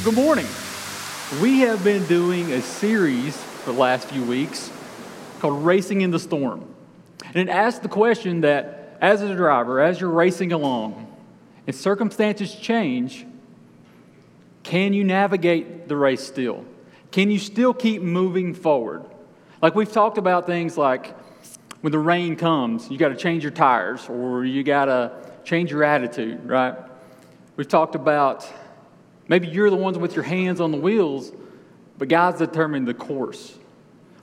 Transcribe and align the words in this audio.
Well, 0.00 0.12
good 0.14 0.24
morning. 0.24 0.46
We 1.42 1.58
have 1.58 1.84
been 1.84 2.06
doing 2.06 2.52
a 2.52 2.62
series 2.62 3.36
for 3.36 3.72
the 3.74 3.78
last 3.78 4.08
few 4.08 4.24
weeks 4.24 4.72
called 5.40 5.62
Racing 5.62 6.00
in 6.00 6.10
the 6.10 6.18
Storm. 6.18 6.66
And 7.22 7.36
it 7.36 7.50
asks 7.50 7.80
the 7.80 7.90
question 7.90 8.40
that 8.40 8.96
as 9.02 9.20
a 9.20 9.34
driver, 9.34 9.78
as 9.78 10.00
you're 10.00 10.08
racing 10.08 10.52
along, 10.52 11.14
if 11.66 11.74
circumstances 11.74 12.54
change, 12.54 13.26
can 14.62 14.94
you 14.94 15.04
navigate 15.04 15.86
the 15.86 15.96
race 15.96 16.26
still? 16.26 16.64
Can 17.10 17.30
you 17.30 17.38
still 17.38 17.74
keep 17.74 18.00
moving 18.00 18.54
forward? 18.54 19.04
Like 19.60 19.74
we've 19.74 19.92
talked 19.92 20.16
about 20.16 20.46
things 20.46 20.78
like 20.78 21.14
when 21.82 21.92
the 21.92 21.98
rain 21.98 22.36
comes, 22.36 22.90
you 22.90 22.96
got 22.96 23.10
to 23.10 23.16
change 23.16 23.42
your 23.42 23.52
tires 23.52 24.08
or 24.08 24.46
you 24.46 24.64
got 24.64 24.86
to 24.86 25.12
change 25.44 25.70
your 25.70 25.84
attitude, 25.84 26.48
right? 26.48 26.74
We've 27.56 27.68
talked 27.68 27.96
about 27.96 28.50
maybe 29.30 29.46
you're 29.46 29.70
the 29.70 29.76
ones 29.76 29.96
with 29.96 30.16
your 30.16 30.24
hands 30.24 30.60
on 30.60 30.72
the 30.72 30.76
wheels, 30.76 31.32
but 31.96 32.08
God's 32.08 32.40
determining 32.40 32.84
the 32.84 32.92
course. 32.92 33.56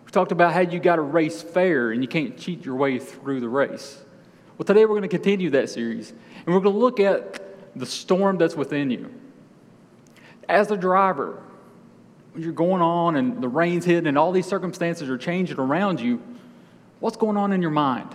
We 0.06 0.12
talked 0.12 0.34
about 0.34 0.54
how 0.54 0.60
you 0.60 0.80
got 0.80 0.98
to 0.98 1.02
race 1.02 1.42
fair 1.42 1.92
and 1.92 2.04
you 2.04 2.10
can't 2.10 2.38
cheat 2.38 2.66
your 2.66 2.76
way 2.76 3.00
through 3.00 3.40
the 3.40 3.48
race. 3.48 4.04
Well, 4.58 4.66
today 4.66 4.82
we're 4.82 5.00
going 5.00 5.04
to 5.04 5.08
continue 5.08 5.50
that 5.52 5.70
series 5.70 6.12
and 6.12 6.54
we're 6.54 6.60
going 6.60 6.76
to 6.76 6.80
look 6.80 7.00
at 7.00 7.42
the 7.74 7.86
storm 7.86 8.38
that's 8.38 8.56
within 8.56 8.92
you. 8.92 9.10
As 10.50 10.72
a 10.72 10.78
driver, 10.78 11.42
when 12.34 12.44
you're 12.44 12.52
going 12.52 12.82
on 12.82 13.16
and 13.16 13.42
the 13.42 13.48
rain's 13.48 13.86
hitting 13.86 14.08
and 14.08 14.18
all 14.18 14.34
these 14.34 14.46
circumstances 14.46 15.10
are 15.10 15.18
changing 15.18 15.58
around 15.58 16.02
you, 16.02 16.22
what's 17.00 17.18
going 17.18 17.38
on 17.38 17.54
in 17.54 17.62
your 17.62 17.72
mind? 17.72 18.14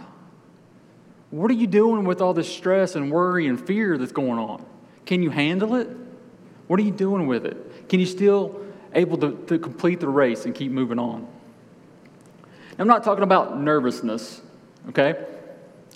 What 1.31 1.51
are 1.51 1.55
you 1.55 1.67
doing 1.67 2.05
with 2.05 2.21
all 2.21 2.35
this 2.35 2.55
stress 2.55 2.97
and 2.97 3.11
worry 3.11 3.47
and 3.47 3.59
fear 3.59 3.97
that's 3.97 4.13
going 4.13 4.39
on? 4.39 4.63
Can 5.07 5.23
you 5.23 5.31
handle 5.31 5.75
it? 5.77 5.89
What 6.73 6.81
are 6.81 6.85
you 6.85 6.91
doing 6.91 7.27
with 7.27 7.45
it? 7.45 7.91
Can 7.91 8.01
you 8.01 8.07
still 8.07 8.65
able 8.95 9.19
to, 9.19 9.37
to 9.49 9.59
complete 9.59 10.01
the 10.01 10.09
race 10.09 10.47
and 10.47 10.55
keep 10.55 10.73
moving 10.73 10.99
on? 10.99 11.29
I'm 12.79 12.89
not 12.89 13.05
talking 13.05 13.25
about 13.25 13.61
nervousness, 13.61 14.41
okay? 14.89 15.23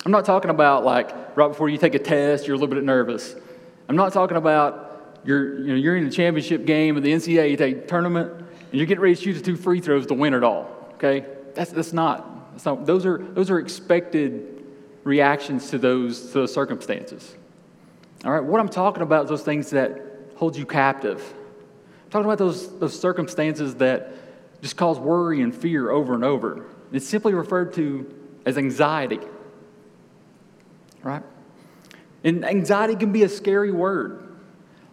I'm 0.04 0.12
not 0.12 0.26
talking 0.26 0.50
about 0.50 0.84
like 0.84 1.34
right 1.34 1.48
before 1.48 1.70
you 1.70 1.78
take 1.78 1.94
a 1.94 1.98
test, 1.98 2.46
you're 2.46 2.56
a 2.56 2.58
little 2.58 2.74
bit 2.74 2.84
nervous. 2.84 3.34
I'm 3.88 3.96
not 3.96 4.12
talking 4.12 4.36
about 4.36 5.18
you're, 5.24 5.60
you 5.60 5.68
know, 5.68 5.74
you're 5.76 5.96
in 5.96 6.04
the 6.04 6.10
championship 6.10 6.66
game 6.66 6.98
of 6.98 7.02
the 7.02 7.10
NCAA 7.10 7.88
tournament 7.88 8.32
and 8.32 8.74
you're 8.74 8.84
getting 8.84 9.00
ready 9.00 9.14
to 9.14 9.22
shoot 9.22 9.32
the 9.32 9.40
two 9.40 9.56
free 9.56 9.80
throws 9.80 10.04
to 10.08 10.12
win 10.12 10.34
it 10.34 10.44
all, 10.44 10.90
okay? 10.96 11.24
That's, 11.54 11.70
that's, 11.70 11.94
not, 11.94 12.52
that's 12.52 12.66
not, 12.66 12.84
those 12.84 13.06
are, 13.06 13.16
those 13.16 13.48
are 13.48 13.58
expected 13.58 14.62
reactions 15.04 15.70
to 15.70 15.78
those, 15.78 16.20
to 16.20 16.32
those 16.40 16.52
circumstances. 16.52 17.34
All 18.26 18.32
right, 18.32 18.44
what 18.44 18.60
I'm 18.60 18.68
talking 18.68 19.02
about 19.02 19.24
is 19.24 19.30
those 19.30 19.42
things 19.42 19.70
that 19.70 20.02
hold 20.36 20.56
you 20.56 20.64
captive. 20.64 21.20
I'm 22.04 22.10
talking 22.10 22.26
about 22.26 22.38
those, 22.38 22.78
those 22.78 22.98
circumstances 22.98 23.74
that 23.76 24.12
just 24.62 24.76
cause 24.76 24.98
worry 24.98 25.42
and 25.42 25.54
fear 25.54 25.90
over 25.90 26.14
and 26.14 26.24
over. 26.24 26.66
It's 26.92 27.06
simply 27.06 27.34
referred 27.34 27.74
to 27.74 28.12
as 28.44 28.56
anxiety. 28.56 29.20
Right? 31.02 31.22
And 32.22 32.44
anxiety 32.44 32.96
can 32.96 33.12
be 33.12 33.22
a 33.22 33.28
scary 33.28 33.72
word. 33.72 34.36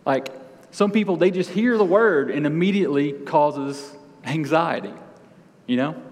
Like 0.05 0.30
some 0.72 0.91
people, 0.91 1.17
they 1.17 1.31
just 1.31 1.50
hear 1.50 1.78
the 1.78 1.85
word 1.85 2.31
and 2.31 2.45
immediately 2.45 3.13
causes 3.13 3.95
anxiety. 4.25 4.94
You 5.67 5.78
know? 5.78 6.03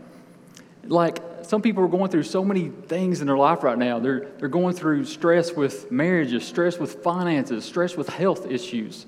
Like 0.86 1.20
some 1.44 1.62
people 1.62 1.84
are 1.84 1.90
going 1.90 2.10
through 2.10 2.24
so 2.24 2.44
many 2.44 2.70
things 2.70 3.22
in 3.22 3.28
their 3.28 3.38
life 3.38 3.64
right 3.64 3.78
now. 3.78 4.00
They're, 4.00 4.30
they're 4.40 4.50
going 4.50 4.76
through 4.76 5.06
stress 5.06 5.52
with 5.52 5.92
marriages, 5.92 6.46
stress 6.46 6.78
with 6.78 7.04
finances, 7.04 7.66
stress 7.66 7.98
with 7.98 8.10
health 8.10 8.46
issues. 8.46 9.06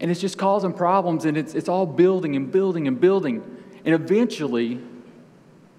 And 0.00 0.10
it's 0.10 0.20
just 0.20 0.38
causing 0.38 0.72
problems, 0.72 1.26
and 1.26 1.36
it's, 1.36 1.54
it's 1.54 1.68
all 1.68 1.86
building 1.86 2.34
and 2.34 2.50
building 2.50 2.88
and 2.88 2.98
building. 2.98 3.42
And 3.84 3.94
eventually, 3.94 4.80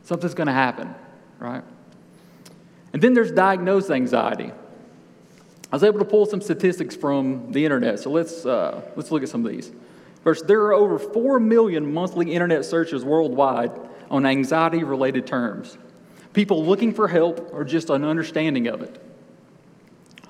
something's 0.04 0.36
going 0.36 0.48
to 0.48 0.54
happen, 0.54 0.94
right? 1.40 1.64
And 2.94 3.02
then 3.02 3.14
there's 3.14 3.32
diagnosed 3.32 3.90
anxiety. 3.90 4.52
I 5.72 5.76
was 5.76 5.84
able 5.84 6.00
to 6.00 6.06
pull 6.06 6.26
some 6.26 6.42
statistics 6.42 6.96
from 6.96 7.52
the 7.52 7.64
internet, 7.64 8.00
so 8.00 8.12
let's, 8.12 8.46
uh, 8.46 8.82
let's 8.96 9.10
look 9.10 9.24
at 9.24 9.30
some 9.30 9.46
of 9.46 9.52
these. 9.52 9.72
First, 10.24 10.46
there 10.46 10.62
are 10.64 10.74
over 10.74 11.00
4 11.00 11.40
million 11.40 11.92
monthly 11.92 12.32
internet 12.32 12.66
searches 12.66 13.04
worldwide 13.04 13.72
on 14.12 14.26
anxiety 14.26 14.84
related 14.84 15.26
terms. 15.26 15.78
People 16.34 16.66
looking 16.66 16.94
for 16.94 17.08
help 17.08 17.50
or 17.54 17.64
just 17.64 17.90
an 17.90 18.04
understanding 18.04 18.68
of 18.68 18.82
it. 18.82 19.02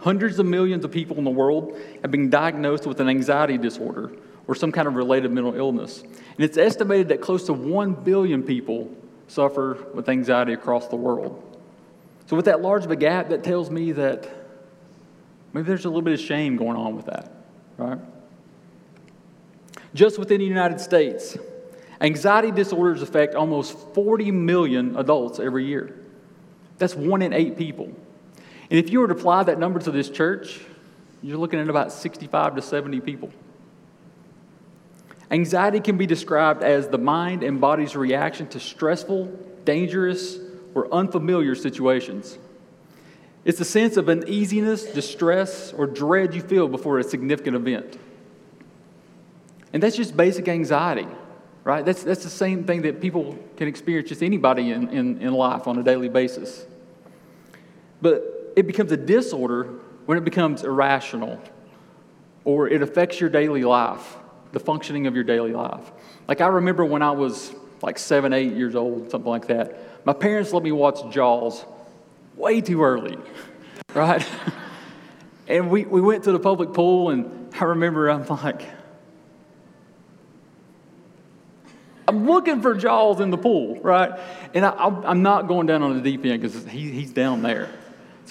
Hundreds 0.01 0.39
of 0.39 0.47
millions 0.47 0.84
of 0.84 0.91
people 0.91 1.17
in 1.17 1.23
the 1.23 1.31
world 1.31 1.79
have 2.01 2.09
been 2.09 2.29
diagnosed 2.29 2.88
with 2.88 3.00
an 3.00 3.07
anxiety 3.07 3.57
disorder 3.57 4.12
or 4.47 4.56
some 4.56 4.72
kind 4.72 4.88
of 4.88 4.95
related 4.95 5.31
mental 5.31 5.56
illness. 5.56 6.01
And 6.01 6.39
it's 6.39 6.57
estimated 6.57 7.09
that 7.09 7.22
close 7.22 7.45
to 7.45 7.53
1 7.53 7.94
billion 8.03 8.41
people 8.41 8.89
suffer 9.28 9.78
with 9.94 10.09
anxiety 10.09 10.53
across 10.53 10.88
the 10.88 10.95
world. 10.95 11.47
So, 12.25 12.35
with 12.35 12.45
that 12.45 12.62
large 12.62 12.84
of 12.84 12.91
a 12.91 12.95
gap, 12.95 13.29
that 13.29 13.44
tells 13.44 13.69
me 13.69 13.91
that 13.91 14.28
maybe 15.53 15.67
there's 15.67 15.85
a 15.85 15.89
little 15.89 16.01
bit 16.01 16.13
of 16.13 16.19
shame 16.19 16.57
going 16.57 16.78
on 16.78 16.95
with 16.95 17.06
that, 17.06 17.31
right? 17.78 18.00
Just 19.94 20.18
within 20.18 20.39
the 20.39 20.45
United 20.45 20.79
States, 20.79 21.38
anxiety 22.00 22.51
disorders 22.51 23.01
affect 23.01 23.35
almost 23.35 23.78
40 23.94 24.31
million 24.31 24.95
adults 24.95 25.39
every 25.39 25.66
year. 25.66 25.95
That's 26.78 26.95
one 26.95 27.22
in 27.22 27.33
eight 27.33 27.57
people. 27.57 27.91
And 28.71 28.79
if 28.79 28.89
you 28.89 29.01
were 29.01 29.07
to 29.07 29.13
apply 29.13 29.43
that 29.43 29.59
number 29.59 29.79
to 29.81 29.91
this 29.91 30.09
church, 30.09 30.61
you're 31.21 31.37
looking 31.37 31.59
at 31.59 31.67
about 31.69 31.91
65 31.91 32.55
to 32.55 32.61
70 32.61 33.01
people. 33.01 33.29
Anxiety 35.29 35.81
can 35.81 35.97
be 35.97 36.05
described 36.05 36.63
as 36.63 36.87
the 36.87 36.97
mind 36.97 37.43
and 37.43 37.59
body's 37.59 37.97
reaction 37.97 38.47
to 38.47 38.61
stressful, 38.61 39.25
dangerous, 39.65 40.39
or 40.73 40.91
unfamiliar 40.93 41.53
situations. 41.53 42.37
It's 43.43 43.59
a 43.59 43.65
sense 43.65 43.97
of 43.97 44.07
uneasiness, 44.07 44.85
distress, 44.85 45.73
or 45.73 45.85
dread 45.85 46.33
you 46.33 46.41
feel 46.41 46.69
before 46.69 46.97
a 46.97 47.03
significant 47.03 47.57
event. 47.57 47.99
And 49.73 49.83
that's 49.83 49.97
just 49.97 50.15
basic 50.15 50.47
anxiety, 50.47 51.07
right? 51.65 51.83
That's, 51.83 52.03
that's 52.03 52.23
the 52.23 52.29
same 52.29 52.63
thing 52.63 52.83
that 52.83 53.01
people 53.01 53.38
can 53.57 53.67
experience, 53.67 54.07
just 54.07 54.23
anybody 54.23 54.71
in, 54.71 54.88
in, 54.89 55.21
in 55.21 55.33
life 55.33 55.67
on 55.67 55.77
a 55.77 55.83
daily 55.83 56.07
basis. 56.07 56.65
But 58.01 58.31
it 58.56 58.67
becomes 58.67 58.91
a 58.91 58.97
disorder 58.97 59.63
when 60.06 60.17
it 60.17 60.23
becomes 60.23 60.63
irrational 60.63 61.41
or 62.44 62.67
it 62.67 62.81
affects 62.81 63.19
your 63.19 63.29
daily 63.29 63.63
life, 63.63 64.17
the 64.51 64.59
functioning 64.59 65.07
of 65.07 65.16
your 65.16 65.23
daily 65.23 65.53
life. 65.53 65.91
Like 66.28 66.41
I 66.41 66.47
remember 66.47 66.84
when 66.84 67.01
I 67.01 67.12
was 67.12 67.53
like 67.81 67.97
seven, 67.97 68.34
eight 68.34 68.53
years 68.53 68.75
old, 68.75 69.12
something 69.12 69.29
like 69.29 69.47
that, 69.47 70.06
my 70.06 70.13
parents 70.13 70.53
let 70.53 70.63
me 70.63 70.72
watch 70.72 71.13
Jaws 71.13 71.63
way 72.35 72.62
too 72.62 72.84
early, 72.84 73.17
right? 73.94 74.25
and 75.47 75.69
we, 75.69 75.85
we 75.85 76.01
went 76.01 76.23
to 76.25 76.31
the 76.31 76.39
public 76.39 76.73
pool, 76.73 77.09
and 77.09 77.53
I 77.59 77.66
remember 77.66 78.09
I'm 78.09 78.25
like, 78.28 78.63
I'm 82.07 82.25
looking 82.25 82.62
for 82.62 82.73
Jaws 82.73 83.19
in 83.19 83.29
the 83.29 83.38
pool, 83.38 83.79
right? 83.79 84.19
And 84.53 84.66
I, 84.66 85.12
am 85.12 85.22
not 85.22 85.47
going 85.47 85.68
down 85.68 85.81
on 85.81 85.95
the 85.95 86.01
deep 86.01 86.25
end 86.25 86.41
because 86.41 86.66
he, 86.66 86.91
he's 86.91 87.13
down 87.13 87.41
there. 87.41 87.69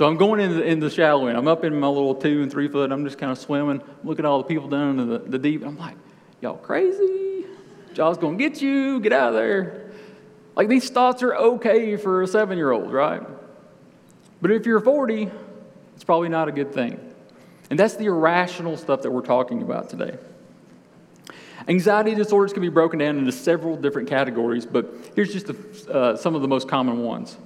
So 0.01 0.07
I'm 0.07 0.17
going 0.17 0.41
in 0.41 0.57
the, 0.57 0.63
in 0.63 0.81
the 0.81 0.89
shallow 0.89 1.27
end. 1.27 1.37
I'm 1.37 1.47
up 1.47 1.63
in 1.63 1.79
my 1.79 1.87
little 1.87 2.15
two 2.15 2.41
and 2.41 2.51
three 2.51 2.69
foot. 2.69 2.91
I'm 2.91 3.05
just 3.05 3.19
kind 3.19 3.31
of 3.31 3.37
swimming, 3.37 3.83
looking 4.03 4.25
at 4.25 4.29
all 4.31 4.39
the 4.39 4.45
people 4.45 4.67
down 4.67 4.99
in 4.99 5.07
the, 5.07 5.19
the 5.19 5.39
deep. 5.39 5.63
I'm 5.63 5.77
like, 5.77 5.95
y'all 6.41 6.57
crazy? 6.57 7.45
Jaws 7.93 8.17
gonna 8.17 8.39
get 8.39 8.63
you. 8.63 8.99
Get 9.01 9.13
out 9.13 9.29
of 9.29 9.35
there. 9.35 9.91
Like 10.57 10.69
these 10.69 10.89
thoughts 10.89 11.23
are 11.23 11.35
okay 11.35 11.97
for 11.97 12.23
a 12.23 12.27
seven 12.27 12.57
year 12.57 12.71
old, 12.71 12.91
right? 12.91 13.21
But 14.41 14.53
if 14.53 14.65
you're 14.65 14.81
40, 14.81 15.31
it's 15.95 16.05
probably 16.05 16.31
not 16.31 16.49
a 16.49 16.53
good 16.53 16.73
thing. 16.73 16.99
And 17.69 17.79
that's 17.79 17.97
the 17.97 18.07
irrational 18.07 18.79
stuff 18.79 19.03
that 19.03 19.11
we're 19.11 19.21
talking 19.21 19.61
about 19.61 19.91
today. 19.91 20.17
Anxiety 21.69 22.15
disorders 22.15 22.55
can 22.55 22.63
be 22.63 22.71
broken 22.71 23.01
down 23.01 23.19
into 23.19 23.33
several 23.33 23.77
different 23.77 24.09
categories, 24.09 24.65
but 24.65 24.95
here's 25.15 25.31
just 25.31 25.51
uh, 25.91 26.17
some 26.17 26.35
of 26.35 26.41
the 26.41 26.49
most 26.49 26.69
common 26.69 27.03
ones. 27.03 27.37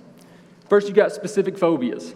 First, 0.69 0.87
you've 0.87 0.95
got 0.95 1.11
specific 1.11 1.59
phobias 1.59 2.15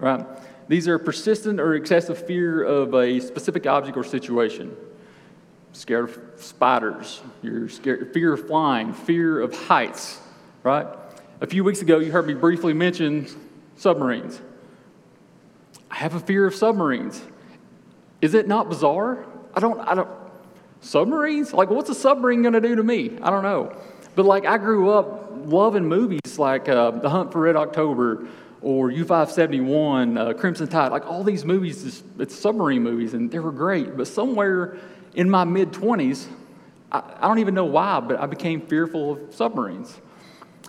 right? 0.00 0.26
These 0.68 0.88
are 0.88 0.98
persistent 0.98 1.60
or 1.60 1.74
excessive 1.74 2.26
fear 2.26 2.62
of 2.62 2.94
a 2.94 3.20
specific 3.20 3.66
object 3.66 3.96
or 3.96 4.04
situation. 4.04 4.76
Scared 5.72 6.10
of 6.10 6.20
spiders, 6.36 7.22
you're 7.42 7.68
scared, 7.68 8.12
fear 8.12 8.32
of 8.32 8.46
flying, 8.46 8.92
fear 8.92 9.40
of 9.40 9.54
heights, 9.54 10.20
right? 10.62 10.86
A 11.40 11.46
few 11.46 11.64
weeks 11.64 11.80
ago, 11.80 11.98
you 11.98 12.10
heard 12.10 12.26
me 12.26 12.34
briefly 12.34 12.72
mention 12.72 13.26
submarines. 13.76 14.40
I 15.90 15.96
have 15.96 16.14
a 16.14 16.20
fear 16.20 16.46
of 16.46 16.54
submarines. 16.54 17.22
Is 18.20 18.34
it 18.34 18.46
not 18.46 18.68
bizarre? 18.68 19.24
I 19.54 19.60
don't, 19.60 19.80
I 19.80 19.94
don't, 19.94 20.08
submarines? 20.80 21.52
Like, 21.52 21.70
what's 21.70 21.90
a 21.90 21.94
submarine 21.94 22.42
to 22.42 22.60
do 22.60 22.76
to 22.76 22.82
me? 22.82 23.18
I 23.22 23.30
don't 23.30 23.42
know. 23.42 23.74
But 24.14 24.26
like, 24.26 24.44
I 24.44 24.58
grew 24.58 24.90
up 24.90 25.32
loving 25.46 25.86
movies 25.86 26.38
like 26.38 26.68
uh, 26.68 26.90
The 26.90 27.10
Hunt 27.10 27.32
for 27.32 27.40
Red 27.40 27.56
October, 27.56 28.28
or 28.62 28.90
U571, 28.90 30.18
uh, 30.18 30.34
Crimson 30.34 30.68
Tide, 30.68 30.92
like 30.92 31.06
all 31.06 31.24
these 31.24 31.44
movies, 31.44 32.02
it's 32.18 32.34
submarine 32.34 32.82
movies, 32.82 33.14
and 33.14 33.30
they 33.30 33.38
were 33.38 33.52
great. 33.52 33.96
But 33.96 34.06
somewhere 34.06 34.76
in 35.14 35.30
my 35.30 35.44
mid 35.44 35.72
20s, 35.72 36.26
I, 36.92 37.02
I 37.20 37.28
don't 37.28 37.38
even 37.38 37.54
know 37.54 37.64
why, 37.64 38.00
but 38.00 38.20
I 38.20 38.26
became 38.26 38.60
fearful 38.60 39.12
of 39.12 39.34
submarines. 39.34 39.98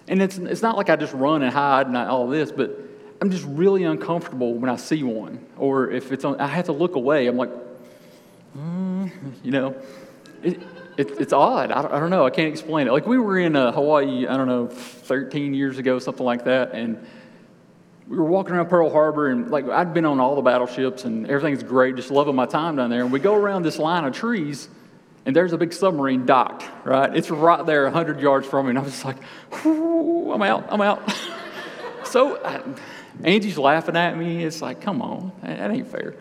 And 0.08 0.22
it's, 0.22 0.38
it's 0.38 0.62
not 0.62 0.78
like 0.78 0.90
I 0.90 0.96
just 0.96 1.14
run 1.14 1.44
and 1.44 1.54
hide 1.54 1.88
and 1.88 1.98
I, 1.98 2.08
all 2.08 2.28
this, 2.28 2.52
but 2.52 2.78
I'm 3.20 3.30
just 3.30 3.46
really 3.46 3.84
uncomfortable 3.84 4.54
when 4.54 4.70
I 4.70 4.78
see 4.78 5.04
one. 5.04 5.46
Or 5.58 5.92
if 5.92 6.12
it's 6.12 6.26
on, 6.26 6.40
I 6.40 6.48
have 6.48 6.66
to 6.66 6.72
look 6.72 6.96
away. 6.96 7.28
I'm 7.28 7.38
like, 7.38 7.52
mm, 8.58 9.12
you 9.44 9.52
know, 9.52 9.76
it, 10.44 10.60
it, 10.98 11.12
it's 11.20 11.34
odd. 11.34 11.72
I 11.72 11.82
don't, 11.82 11.94
I 11.94 12.00
don't, 12.00 12.10
know. 12.10 12.26
I 12.26 12.30
can't 12.30 12.50
explain 12.50 12.88
it. 12.88 12.92
Like 12.92 13.06
we 13.06 13.18
were 13.18 13.38
in 13.38 13.56
uh, 13.56 13.72
Hawaii, 13.72 14.28
I 14.28 14.38
don't 14.38 14.48
know, 14.48 14.68
13 14.68 15.54
years 15.54 15.78
ago, 15.78 16.00
something 16.00 16.26
like 16.26 16.46
that. 16.46 16.74
And 16.74 17.06
we 18.12 18.18
were 18.18 18.26
walking 18.26 18.54
around 18.54 18.68
Pearl 18.68 18.90
Harbor, 18.90 19.30
and 19.30 19.50
like 19.50 19.70
I'd 19.70 19.94
been 19.94 20.04
on 20.04 20.20
all 20.20 20.36
the 20.36 20.42
battleships, 20.42 21.06
and 21.06 21.26
everything's 21.30 21.64
great, 21.64 21.96
just 21.96 22.12
loving 22.12 22.36
my 22.36 22.46
time 22.46 22.76
down 22.76 22.90
there. 22.90 23.04
And 23.04 23.12
we 23.12 23.22
go 23.22 23.34
around 23.34 23.64
this 23.64 23.80
line 23.80 24.04
of 24.04 24.14
trees, 24.14 24.68
and 25.26 25.34
there's 25.34 25.54
a 25.54 25.58
big 25.58 25.72
submarine 25.72 26.26
docked, 26.26 26.66
right? 26.86 27.16
It's 27.16 27.32
right 27.32 27.66
there, 27.66 27.86
100 27.86 28.20
yards 28.20 28.46
from 28.46 28.66
me, 28.66 28.72
and 28.72 28.80
I 28.80 28.82
was 28.82 29.06
like, 29.06 29.16
I'm 29.64 30.42
out, 30.42 30.66
I'm 30.70 30.82
out. 30.82 31.10
so 32.04 32.44
I, 32.44 32.62
Angie's 33.24 33.58
laughing 33.58 33.96
at 33.96 34.18
me. 34.18 34.44
It's 34.44 34.62
like, 34.62 34.82
come 34.82 35.02
on, 35.02 35.32
that 35.42 35.72
ain't 35.72 35.88
fair. 35.88 36.16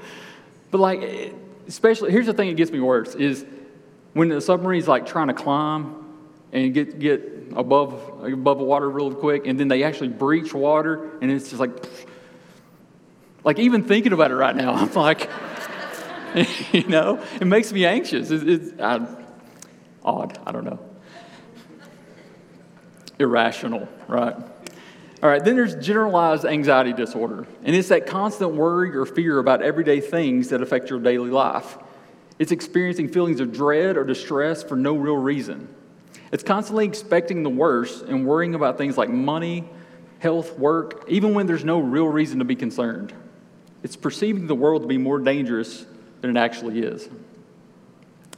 But 0.71 0.79
like, 0.79 1.35
especially, 1.67 2.13
here's 2.13 2.27
the 2.27 2.35
thing 2.35 2.51
that 2.51 2.57
gets 2.57 2.71
me 2.71 2.79
worse 2.79 3.17
is 3.17 3.45
when 4.13 4.29
the 4.29 4.41
submarine's 4.41 4.87
like 4.87 5.07
trying 5.07 5.27
to 5.27 5.35
climb 5.35 6.07
and 6.53 6.73
get, 6.73 7.01
get 7.01 7.40
above, 7.57 8.25
above 8.25 8.59
water 8.59 8.89
real 8.89 9.15
quick, 9.15 9.47
and 9.47 9.59
then 9.59 9.69
they 9.69 9.83
actually 9.83 10.09
breach 10.09 10.55
water, 10.55 11.11
and 11.21 11.31
it's 11.31 11.49
just 11.49 11.61
like, 11.61 11.73
like 13.45 13.59
even 13.59 13.85
thinking 13.85 14.13
about 14.13 14.31
it 14.31 14.35
right 14.35 14.55
now, 14.55 14.73
I'm 14.75 14.93
like, 14.95 15.29
you 16.73 16.87
know, 16.87 17.23
it 17.41 17.47
makes 17.47 17.73
me 17.73 17.85
anxious. 17.85 18.31
It's, 18.31 18.45
it's 18.45 18.81
I, 18.81 19.07
odd, 20.05 20.39
I 20.47 20.53
don't 20.53 20.65
know. 20.65 20.79
Irrational, 23.19 23.89
right? 24.09 24.35
All 25.23 25.29
right, 25.29 25.45
then 25.45 25.55
there's 25.55 25.75
generalized 25.75 26.47
anxiety 26.47 26.95
disorder, 26.95 27.47
and 27.63 27.77
it's 27.77 27.89
that 27.89 28.07
constant 28.07 28.53
worry 28.53 28.97
or 28.97 29.05
fear 29.05 29.39
about 29.39 29.61
everyday 29.61 30.01
things 30.01 30.49
that 30.49 30.63
affect 30.63 30.89
your 30.89 30.99
daily 30.99 31.31
life. 31.31 31.77
It's 32.39 32.53
experiencing 32.53 33.09
feelings 33.09 33.41
of 33.41 33.53
dread 33.53 33.99
or 33.99 34.05
distress 34.05 34.63
for 34.63 34.77
no 34.77 34.97
real 34.97 35.17
reason. 35.17 35.75
It's 36.33 36.43
constantly 36.43 36.87
expecting 36.87 37.43
the 37.43 37.51
worst 37.51 38.05
and 38.05 38.27
worrying 38.27 38.55
about 38.55 38.79
things 38.79 38.97
like 38.97 39.09
money, 39.09 39.69
health, 40.21 40.59
work, 40.59 41.05
even 41.09 41.35
when 41.35 41.47
there's 41.47 41.65
no 41.65 41.81
real 41.81 42.07
reason 42.07 42.39
to 42.39 42.45
be 42.45 42.55
concerned. 42.55 43.13
It's 43.83 43.97
perceiving 43.97 44.47
the 44.47 44.55
world 44.55 44.83
to 44.83 44.89
be 44.89 44.99
more 44.99 45.19
dangerous 45.19 45.87
than 46.21 46.37
it 46.37 46.39
actually 46.39 46.81
is. 46.81 47.09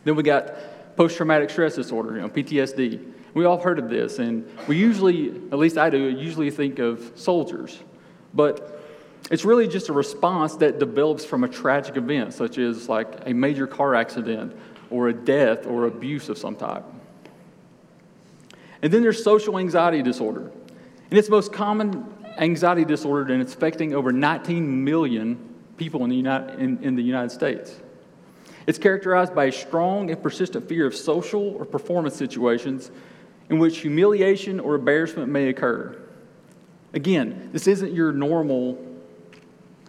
Then 0.05 0.17
we 0.17 0.23
got 0.23 0.97
post 0.97 1.17
traumatic 1.17 1.51
stress 1.51 1.75
disorder, 1.75 2.17
you 2.17 2.23
know, 2.23 2.29
PTSD. 2.29 3.13
We 3.35 3.45
all 3.45 3.59
heard 3.59 3.79
of 3.79 3.89
this, 3.89 4.19
and 4.19 4.49
we 4.69 4.77
usually, 4.77 5.31
at 5.31 5.59
least 5.59 5.79
I 5.79 5.91
do, 5.91 6.09
usually 6.09 6.51
think 6.51 6.79
of 6.79 7.13
soldiers. 7.15 7.79
But 8.35 8.81
it's 9.31 9.45
really 9.45 9.69
just 9.69 9.89
a 9.89 9.93
response 9.93 10.57
that 10.57 10.79
develops 10.79 11.25
from 11.25 11.45
a 11.45 11.49
tragic 11.49 11.97
event, 11.97 12.35
such 12.35 12.59
as 12.59 12.89
like 12.89 13.27
a 13.27 13.33
major 13.33 13.67
car 13.67 13.95
accident 13.95 14.57
or 14.91 15.09
a 15.09 15.13
death 15.13 15.67
or 15.67 15.87
abuse 15.87 16.29
of 16.29 16.39
some 16.39 16.57
type. 16.57 16.85
And 18.83 18.93
then 18.93 19.03
there's 19.03 19.23
social 19.23 19.59
anxiety 19.59 20.03
disorder. 20.03 20.51
And 21.11 21.19
it's 21.19 21.29
the 21.29 21.33
most 21.33 21.53
common 21.53 22.13
anxiety 22.39 22.85
disorder, 22.85 23.33
and 23.33 23.41
it's 23.41 23.55
affecting 23.55 23.95
over 23.95 24.13
19 24.13 24.85
million 24.85 25.39
people 25.77 26.05
in 26.05 26.11
the, 26.11 26.17
United, 26.17 26.59
in, 26.59 26.83
in 26.83 26.97
the 26.97 27.03
United 27.03 27.31
States. 27.31 27.81
It's 28.67 28.79
characterized 28.79 29.35
by 29.35 29.47
a 29.47 29.53
strong 29.53 30.11
and 30.11 30.23
persistent 30.23 30.69
fear 30.69 30.87
of 30.87 30.95
social 30.95 31.51
or 31.57 31.65
performance 31.65 32.17
situations 32.17 32.91
in 33.51 33.59
which 33.59 33.79
humiliation 33.79 34.61
or 34.61 34.77
embarrassment 34.77 35.29
may 35.29 35.49
occur. 35.49 35.99
Again, 36.95 37.51
this 37.53 37.67
isn't 37.67 37.93
your 37.93 38.13
normal, 38.13 38.79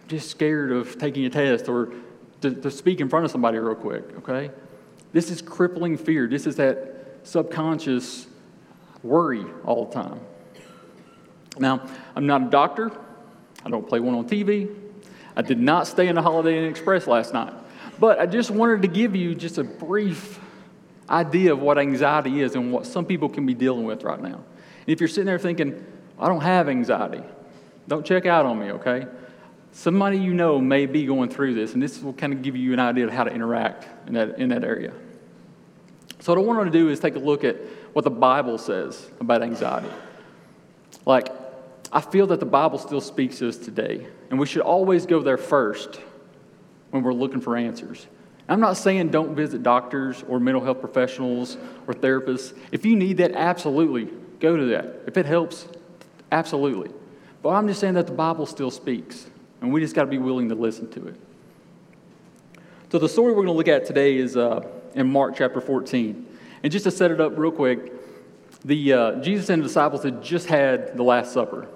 just 0.08 0.30
scared 0.30 0.72
of 0.72 0.98
taking 0.98 1.24
a 1.24 1.30
test 1.30 1.68
or 1.68 1.92
to, 2.40 2.52
to 2.54 2.70
speak 2.70 3.00
in 3.00 3.08
front 3.08 3.24
of 3.24 3.30
somebody 3.30 3.58
real 3.58 3.74
quick, 3.74 4.04
okay? 4.18 4.50
This 5.12 5.30
is 5.30 5.40
crippling 5.40 5.96
fear. 5.96 6.26
This 6.26 6.46
is 6.46 6.56
that 6.56 7.20
subconscious 7.22 8.26
worry 9.04 9.44
all 9.64 9.86
the 9.86 9.94
time. 9.94 10.20
Now, 11.58 11.86
I'm 12.16 12.26
not 12.26 12.42
a 12.42 12.46
doctor. 12.46 12.90
I 13.64 13.70
don't 13.70 13.88
play 13.88 14.00
one 14.00 14.14
on 14.14 14.28
TV. 14.28 14.74
I 15.36 15.42
did 15.42 15.60
not 15.60 15.86
stay 15.86 16.08
in 16.08 16.16
the 16.16 16.22
Holiday 16.22 16.58
Inn 16.58 16.64
Express 16.64 17.06
last 17.06 17.32
night. 17.32 17.52
But 17.98 18.18
I 18.18 18.26
just 18.26 18.50
wanted 18.50 18.82
to 18.82 18.88
give 18.88 19.14
you 19.14 19.34
just 19.34 19.58
a 19.58 19.64
brief 19.64 20.40
idea 21.08 21.52
of 21.52 21.60
what 21.60 21.78
anxiety 21.78 22.40
is 22.40 22.54
and 22.54 22.72
what 22.72 22.86
some 22.86 23.04
people 23.04 23.28
can 23.28 23.46
be 23.46 23.54
dealing 23.54 23.84
with 23.84 24.02
right 24.02 24.20
now. 24.20 24.36
And 24.36 24.88
if 24.88 25.00
you're 25.00 25.08
sitting 25.08 25.26
there 25.26 25.38
thinking, 25.38 25.84
I 26.18 26.28
don't 26.28 26.40
have 26.40 26.68
anxiety, 26.68 27.22
don't 27.86 28.04
check 28.04 28.26
out 28.26 28.46
on 28.46 28.58
me, 28.58 28.72
okay? 28.72 29.06
Somebody 29.72 30.18
you 30.18 30.34
know 30.34 30.60
may 30.60 30.86
be 30.86 31.04
going 31.04 31.28
through 31.30 31.54
this, 31.54 31.74
and 31.74 31.82
this 31.82 32.00
will 32.00 32.12
kind 32.12 32.32
of 32.32 32.42
give 32.42 32.56
you 32.56 32.72
an 32.72 32.78
idea 32.78 33.06
of 33.06 33.12
how 33.12 33.24
to 33.24 33.32
interact 33.32 33.86
in 34.08 34.14
that, 34.14 34.38
in 34.38 34.48
that 34.50 34.64
area. 34.64 34.92
So, 36.20 36.32
what 36.32 36.40
I 36.40 36.44
wanted 36.46 36.72
to 36.72 36.78
do 36.78 36.88
is 36.88 37.00
take 37.00 37.16
a 37.16 37.18
look 37.18 37.44
at 37.44 37.56
what 37.94 38.04
the 38.04 38.10
Bible 38.10 38.58
says 38.58 39.08
about 39.20 39.42
anxiety. 39.42 39.88
Like, 41.06 41.28
I 41.90 42.00
feel 42.00 42.26
that 42.26 42.40
the 42.40 42.46
Bible 42.46 42.78
still 42.78 43.00
speaks 43.00 43.38
to 43.38 43.48
us 43.48 43.56
today, 43.56 44.06
and 44.28 44.38
we 44.38 44.46
should 44.46 44.62
always 44.62 45.06
go 45.06 45.22
there 45.22 45.38
first 45.38 46.00
when 46.90 47.02
we're 47.02 47.14
looking 47.14 47.40
for 47.40 47.56
answers. 47.56 48.06
I'm 48.48 48.60
not 48.60 48.76
saying 48.76 49.08
don't 49.08 49.34
visit 49.34 49.62
doctors 49.62 50.24
or 50.28 50.38
mental 50.38 50.62
health 50.62 50.80
professionals 50.80 51.56
or 51.86 51.94
therapists. 51.94 52.56
If 52.72 52.84
you 52.84 52.94
need 52.96 53.18
that, 53.18 53.32
absolutely 53.32 54.10
go 54.40 54.56
to 54.56 54.66
that. 54.66 55.04
If 55.06 55.16
it 55.16 55.24
helps, 55.24 55.66
absolutely. 56.32 56.90
But 57.42 57.50
I'm 57.50 57.68
just 57.68 57.80
saying 57.80 57.94
that 57.94 58.06
the 58.06 58.12
Bible 58.12 58.44
still 58.44 58.70
speaks, 58.70 59.26
and 59.60 59.72
we 59.72 59.80
just 59.80 59.94
got 59.94 60.02
to 60.02 60.10
be 60.10 60.18
willing 60.18 60.48
to 60.48 60.54
listen 60.54 60.90
to 60.90 61.06
it. 61.08 61.14
So, 62.90 62.98
the 62.98 63.08
story 63.08 63.32
we're 63.32 63.44
going 63.44 63.46
to 63.46 63.52
look 63.52 63.68
at 63.68 63.86
today 63.86 64.16
is 64.16 64.36
uh, 64.36 64.66
in 64.94 65.10
Mark 65.10 65.36
chapter 65.36 65.60
14. 65.60 66.33
And 66.64 66.72
just 66.72 66.84
to 66.84 66.90
set 66.90 67.10
it 67.10 67.20
up 67.20 67.36
real 67.36 67.52
quick, 67.52 67.92
the, 68.64 68.92
uh, 68.94 69.12
Jesus 69.16 69.50
and 69.50 69.62
the 69.62 69.66
disciples 69.66 70.02
had 70.02 70.22
just 70.22 70.46
had 70.46 70.96
the 70.96 71.02
Last 71.02 71.34
Supper, 71.34 71.68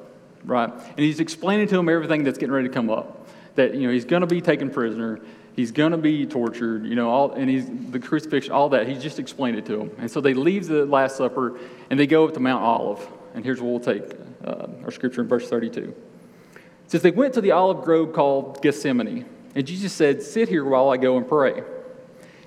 right? 0.45 0.71
And 0.71 0.99
he's 0.99 1.21
explaining 1.21 1.69
to 1.69 1.77
them 1.77 1.91
everything 1.91 2.25
that's 2.25 2.39
getting 2.39 2.55
ready 2.55 2.69
to 2.69 2.75
come 2.75 2.89
up. 2.89 3.29
That, 3.57 3.75
you 3.75 3.87
know, 3.87 3.93
he's 3.93 4.07
going 4.07 4.23
to 4.23 4.27
be 4.27 4.41
taken 4.41 4.71
prisoner. 4.71 5.21
He's 5.55 5.73
going 5.73 5.93
to 5.93 5.99
be 5.99 6.25
tortured, 6.25 6.87
you 6.87 6.95
know, 6.95 7.11
all, 7.11 7.33
and 7.33 7.51
he's 7.51 7.67
the 7.91 7.99
crucifixion, 7.99 8.53
all 8.53 8.71
that. 8.71 8.89
He's 8.89 9.03
just 9.03 9.19
explained 9.19 9.59
it 9.59 9.67
to 9.67 9.77
them. 9.77 9.91
And 9.99 10.11
so 10.11 10.23
they 10.23 10.33
leave 10.33 10.69
the 10.69 10.87
Last 10.87 11.17
Supper 11.17 11.59
and 11.91 12.01
they 12.01 12.07
go 12.07 12.27
up 12.27 12.33
to 12.35 12.41
Mount 12.41 12.65
Olive. 12.65 13.07
And 13.35 13.45
here's 13.45 13.61
what 13.61 13.71
we'll 13.71 13.95
take 13.95 14.19
uh, 14.43 14.69
our 14.85 14.91
scripture 14.91 15.21
in 15.21 15.29
verse 15.29 15.51
32. 15.51 15.83
It 15.83 16.91
says, 16.91 17.03
They 17.03 17.11
went 17.11 17.35
to 17.35 17.43
the 17.43 17.51
olive 17.51 17.85
grove 17.85 18.15
called 18.15 18.63
Gethsemane. 18.63 19.27
And 19.55 19.67
Jesus 19.67 19.93
said, 19.93 20.23
Sit 20.23 20.49
here 20.49 20.65
while 20.65 20.89
I 20.89 20.97
go 20.97 21.19
and 21.19 21.29
pray. 21.29 21.63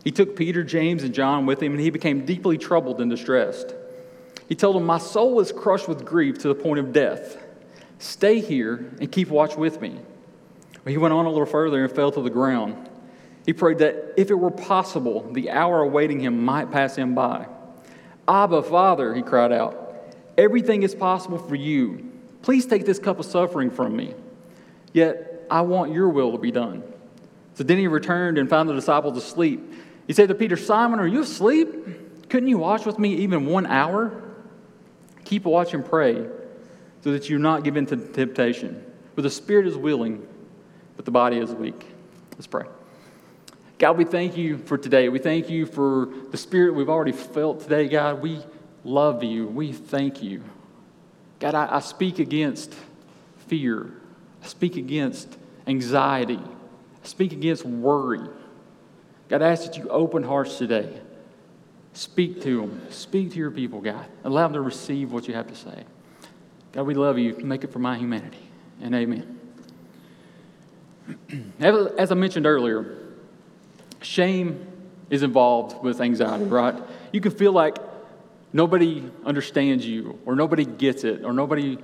He 0.04 0.12
took 0.12 0.36
Peter, 0.36 0.64
James, 0.64 1.04
and 1.04 1.14
John 1.14 1.46
with 1.46 1.62
him, 1.62 1.74
and 1.74 1.82
he 1.82 1.90
became 1.90 2.26
deeply 2.26 2.58
troubled 2.58 3.02
and 3.02 3.10
distressed. 3.10 3.76
He 4.50 4.56
told 4.56 4.76
them, 4.76 4.86
My 4.86 4.98
soul 4.98 5.40
is 5.40 5.52
crushed 5.52 5.88
with 5.88 6.06
grief 6.06 6.40
to 6.40 6.48
the 6.48 6.56
point 6.56 6.80
of 6.80 6.92
death. 6.92 7.38
Stay 8.00 8.40
here 8.40 8.92
and 9.00 9.12
keep 9.12 9.30
watch 9.30 9.56
with 9.56 9.80
me. 9.80 10.00
He 10.88 10.98
went 10.98 11.14
on 11.14 11.26
a 11.26 11.30
little 11.30 11.46
further 11.46 11.84
and 11.84 11.94
fell 11.94 12.12
to 12.12 12.22
the 12.22 12.32
ground. 12.32 12.90
He 13.46 13.54
prayed 13.54 13.80
that 13.80 14.14
if 14.18 14.32
it 14.32 14.36
were 14.36 14.52
possible, 14.52 15.32
the 15.32 15.52
hour 15.52 15.82
awaiting 15.82 16.20
him 16.20 16.44
might 16.44 16.72
pass 16.72 16.96
him 16.96 17.14
by. 17.14 17.48
Abba, 18.28 18.64
Father, 18.64 19.14
he 19.14 19.22
cried 19.22 19.52
out, 19.52 20.16
everything 20.38 20.84
is 20.84 20.96
possible 20.96 21.38
for 21.38 21.56
you. 21.56 22.12
Please 22.42 22.66
take 22.66 22.86
this 22.86 23.00
cup 23.00 23.20
of 23.20 23.26
suffering 23.26 23.70
from 23.70 23.96
me. 23.96 24.16
Yet 24.94 25.46
I 25.50 25.62
want 25.62 25.94
your 25.94 26.10
will 26.10 26.32
to 26.32 26.38
be 26.38 26.52
done. 26.52 26.84
So 27.54 27.64
then 27.64 27.78
he 27.78 27.88
returned 27.88 28.38
and 28.38 28.50
found 28.50 28.70
the 28.70 28.74
disciples 28.74 29.18
asleep 29.18 29.62
he 30.12 30.14
said 30.14 30.28
to 30.28 30.36
Peter, 30.36 30.58
Simon, 30.58 31.00
are 31.00 31.08
you 31.08 31.22
asleep? 31.22 32.28
Couldn't 32.28 32.50
you 32.50 32.58
watch 32.58 32.86
with 32.86 33.00
me 33.00 33.14
even 33.20 33.46
one 33.46 33.66
hour? 33.66 34.22
Keep 35.24 35.46
watch 35.46 35.74
and 35.74 35.86
pray 35.86 36.28
so 37.00 37.14
that 37.14 37.30
you're 37.30 37.40
not 37.40 37.64
give 37.64 37.78
in 37.78 37.86
to 37.86 37.96
temptation. 37.96 38.86
For 39.16 39.22
the 39.22 39.30
spirit 39.30 39.68
is 39.68 39.78
willing, 39.78 40.28
but 40.98 41.06
the 41.06 41.12
body 41.12 41.38
is 41.38 41.54
weak. 41.54 41.86
Let's 42.34 42.46
pray. 42.46 42.66
God, 43.80 43.98
we 43.98 44.04
thank 44.04 44.36
you 44.36 44.58
for 44.58 44.78
today. 44.78 45.08
We 45.08 45.18
thank 45.18 45.50
you 45.50 45.66
for 45.66 46.10
the 46.30 46.38
spirit 46.38 46.76
we've 46.76 46.90
already 46.90 47.14
felt 47.14 47.62
today, 47.62 47.88
God. 47.88 48.22
We 48.22 48.42
love 48.84 49.24
you. 49.24 49.48
We 49.48 49.72
thank 49.72 50.22
you. 50.22 50.44
God, 51.40 51.56
I, 51.56 51.78
I 51.78 51.80
speak 51.80 52.20
against 52.20 52.76
fear. 53.48 53.90
I 54.44 54.48
speak 54.48 54.76
against 54.76 55.38
anxiety. 55.68 56.42
I 56.44 57.08
speak 57.08 57.32
against 57.32 57.64
worry. 57.64 58.28
God, 59.32 59.42
I 59.42 59.54
ask 59.54 59.64
that 59.64 59.78
you 59.78 59.88
open 59.88 60.24
hearts 60.24 60.58
today. 60.58 60.92
Speak 61.94 62.42
to 62.42 62.60
them. 62.60 62.82
Speak 62.90 63.32
to 63.32 63.38
your 63.38 63.50
people, 63.50 63.80
God. 63.80 64.06
Allow 64.26 64.44
them 64.48 64.56
to 64.56 64.62
receive 64.62 65.14
what 65.14 65.26
you 65.26 65.34
have 65.34 65.48
to 65.48 65.56
say. 65.56 65.86
God, 66.74 66.84
we 66.84 66.96
love 66.96 67.18
you. 67.18 67.38
Make 67.38 67.64
it 67.64 67.72
for 67.72 67.80
my 67.80 67.98
humanity. 67.98 68.46
And 68.82 68.94
amen. 68.94 69.40
As 71.62 72.12
I 72.12 72.16
mentioned 72.16 72.46
earlier, 72.46 72.98
shame 74.02 74.68
is 75.10 75.24
involved 75.24 75.82
with 75.82 76.02
anxiety, 76.02 76.44
right? 76.44 76.76
You 77.14 77.22
can 77.22 77.32
feel 77.32 77.54
like 77.54 77.78
nobody 78.52 79.10
understands 79.26 79.88
you, 79.88 80.20
or 80.26 80.36
nobody 80.36 80.66
gets 80.66 81.06
it, 81.06 81.24
or 81.24 81.32
nobody, 81.32 81.78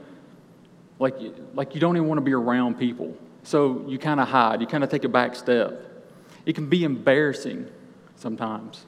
like, 1.00 1.16
like 1.54 1.76
you 1.76 1.80
don't 1.80 1.96
even 1.96 2.10
want 2.10 2.18
to 2.18 2.26
be 2.26 2.34
around 2.34 2.78
people. 2.78 3.16
So 3.44 3.86
you 3.88 3.98
kind 3.98 4.20
of 4.20 4.28
hide, 4.28 4.60
you 4.60 4.68
kind 4.68 4.84
of 4.84 4.90
take 4.90 5.06
a 5.06 5.10
back 5.10 5.34
step. 5.34 5.87
It 6.48 6.56
can 6.56 6.68
be 6.68 6.86
embarrassing 6.86 7.68
sometimes. 8.16 8.86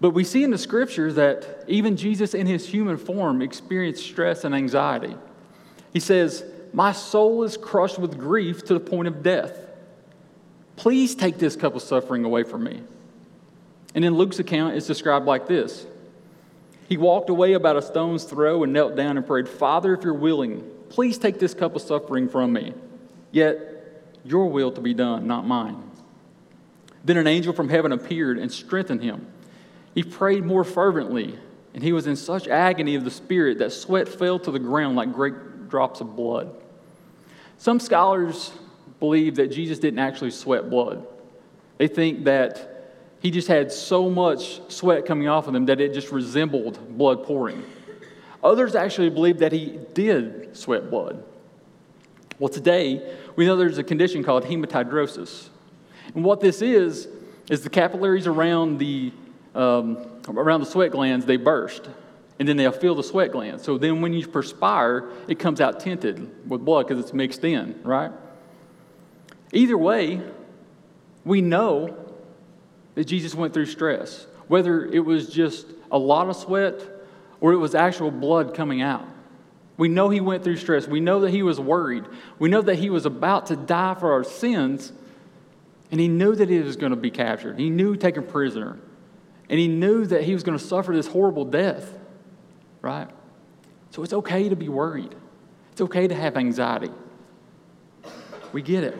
But 0.00 0.10
we 0.10 0.24
see 0.24 0.42
in 0.42 0.50
the 0.50 0.58
scriptures 0.58 1.14
that 1.14 1.64
even 1.68 1.96
Jesus 1.96 2.34
in 2.34 2.48
his 2.48 2.68
human 2.68 2.98
form 2.98 3.40
experienced 3.40 4.04
stress 4.04 4.42
and 4.42 4.52
anxiety. 4.54 5.14
He 5.92 6.00
says, 6.00 6.44
My 6.72 6.90
soul 6.90 7.44
is 7.44 7.56
crushed 7.56 7.98
with 7.98 8.18
grief 8.18 8.64
to 8.64 8.74
the 8.74 8.80
point 8.80 9.06
of 9.06 9.22
death. 9.22 9.56
Please 10.74 11.14
take 11.14 11.38
this 11.38 11.54
cup 11.54 11.76
of 11.76 11.82
suffering 11.82 12.24
away 12.24 12.42
from 12.42 12.64
me. 12.64 12.82
And 13.94 14.04
in 14.04 14.14
Luke's 14.16 14.40
account, 14.40 14.74
it's 14.76 14.88
described 14.88 15.26
like 15.26 15.46
this 15.46 15.86
He 16.88 16.96
walked 16.96 17.30
away 17.30 17.52
about 17.52 17.76
a 17.76 17.82
stone's 17.82 18.24
throw 18.24 18.64
and 18.64 18.72
knelt 18.72 18.96
down 18.96 19.16
and 19.16 19.24
prayed, 19.24 19.48
Father, 19.48 19.94
if 19.94 20.02
you're 20.02 20.12
willing, 20.12 20.68
please 20.88 21.18
take 21.18 21.38
this 21.38 21.54
cup 21.54 21.76
of 21.76 21.82
suffering 21.82 22.28
from 22.28 22.52
me. 22.52 22.74
Yet, 23.30 23.58
your 24.24 24.50
will 24.50 24.72
to 24.72 24.80
be 24.80 24.92
done, 24.92 25.28
not 25.28 25.46
mine. 25.46 25.84
Then 27.06 27.16
an 27.18 27.28
angel 27.28 27.52
from 27.52 27.68
heaven 27.68 27.92
appeared 27.92 28.36
and 28.36 28.50
strengthened 28.50 29.00
him. 29.00 29.28
He 29.94 30.02
prayed 30.02 30.44
more 30.44 30.64
fervently, 30.64 31.38
and 31.72 31.82
he 31.82 31.92
was 31.92 32.08
in 32.08 32.16
such 32.16 32.48
agony 32.48 32.96
of 32.96 33.04
the 33.04 33.12
spirit 33.12 33.58
that 33.58 33.72
sweat 33.72 34.08
fell 34.08 34.40
to 34.40 34.50
the 34.50 34.58
ground 34.58 34.96
like 34.96 35.12
great 35.12 35.68
drops 35.68 36.00
of 36.00 36.16
blood. 36.16 36.50
Some 37.58 37.78
scholars 37.78 38.50
believe 38.98 39.36
that 39.36 39.52
Jesus 39.52 39.78
didn't 39.78 40.00
actually 40.00 40.32
sweat 40.32 40.68
blood. 40.68 41.06
They 41.78 41.86
think 41.86 42.24
that 42.24 42.96
he 43.20 43.30
just 43.30 43.46
had 43.46 43.70
so 43.70 44.10
much 44.10 44.60
sweat 44.70 45.06
coming 45.06 45.28
off 45.28 45.46
of 45.46 45.54
him 45.54 45.66
that 45.66 45.80
it 45.80 45.94
just 45.94 46.10
resembled 46.10 46.98
blood 46.98 47.22
pouring. 47.22 47.62
Others 48.42 48.74
actually 48.74 49.10
believe 49.10 49.38
that 49.38 49.52
he 49.52 49.78
did 49.94 50.56
sweat 50.56 50.90
blood. 50.90 51.22
Well, 52.40 52.48
today, 52.48 53.16
we 53.36 53.46
know 53.46 53.54
there's 53.56 53.78
a 53.78 53.84
condition 53.84 54.24
called 54.24 54.44
hematidrosis. 54.44 55.50
And 56.16 56.24
what 56.24 56.40
this 56.40 56.62
is, 56.62 57.06
is 57.50 57.62
the 57.62 57.70
capillaries 57.70 58.26
around 58.26 58.78
the, 58.78 59.12
um, 59.54 59.98
around 60.28 60.60
the 60.60 60.66
sweat 60.66 60.90
glands, 60.90 61.26
they 61.26 61.36
burst. 61.36 61.88
And 62.38 62.48
then 62.48 62.56
they'll 62.56 62.72
fill 62.72 62.94
the 62.94 63.04
sweat 63.04 63.32
glands. 63.32 63.62
So 63.62 63.78
then 63.78 64.00
when 64.00 64.12
you 64.14 64.26
perspire, 64.26 65.08
it 65.28 65.38
comes 65.38 65.60
out 65.60 65.78
tinted 65.78 66.48
with 66.48 66.64
blood 66.64 66.88
because 66.88 67.04
it's 67.04 67.12
mixed 67.12 67.44
in, 67.44 67.80
right? 67.82 68.10
Either 69.52 69.76
way, 69.76 70.22
we 71.24 71.42
know 71.42 71.96
that 72.94 73.04
Jesus 73.04 73.34
went 73.34 73.52
through 73.52 73.66
stress, 73.66 74.26
whether 74.48 74.86
it 74.86 75.04
was 75.04 75.28
just 75.28 75.66
a 75.90 75.98
lot 75.98 76.28
of 76.28 76.36
sweat 76.36 76.80
or 77.40 77.52
it 77.52 77.56
was 77.56 77.74
actual 77.74 78.10
blood 78.10 78.54
coming 78.54 78.80
out. 78.80 79.06
We 79.76 79.88
know 79.88 80.08
he 80.08 80.20
went 80.20 80.44
through 80.44 80.56
stress. 80.56 80.88
We 80.88 81.00
know 81.00 81.20
that 81.20 81.30
he 81.30 81.42
was 81.42 81.60
worried. 81.60 82.04
We 82.38 82.48
know 82.48 82.62
that 82.62 82.76
he 82.76 82.88
was 82.88 83.04
about 83.04 83.46
to 83.46 83.56
die 83.56 83.94
for 83.94 84.12
our 84.12 84.24
sins, 84.24 84.92
and 85.90 86.00
he 86.00 86.08
knew 86.08 86.34
that 86.34 86.48
he 86.48 86.58
was 86.58 86.76
going 86.76 86.90
to 86.90 86.96
be 86.96 87.10
captured. 87.10 87.58
He 87.58 87.70
knew 87.70 87.96
taken 87.96 88.24
prisoner, 88.24 88.78
and 89.48 89.58
he 89.58 89.68
knew 89.68 90.06
that 90.06 90.24
he 90.24 90.34
was 90.34 90.42
going 90.42 90.58
to 90.58 90.64
suffer 90.64 90.92
this 90.92 91.06
horrible 91.06 91.44
death, 91.44 91.96
right? 92.82 93.08
So 93.90 94.02
it's 94.02 94.12
okay 94.12 94.48
to 94.48 94.56
be 94.56 94.68
worried. 94.68 95.14
It's 95.72 95.80
okay 95.80 96.08
to 96.08 96.14
have 96.14 96.36
anxiety. 96.36 96.90
We 98.52 98.62
get 98.62 98.84
it. 98.84 98.96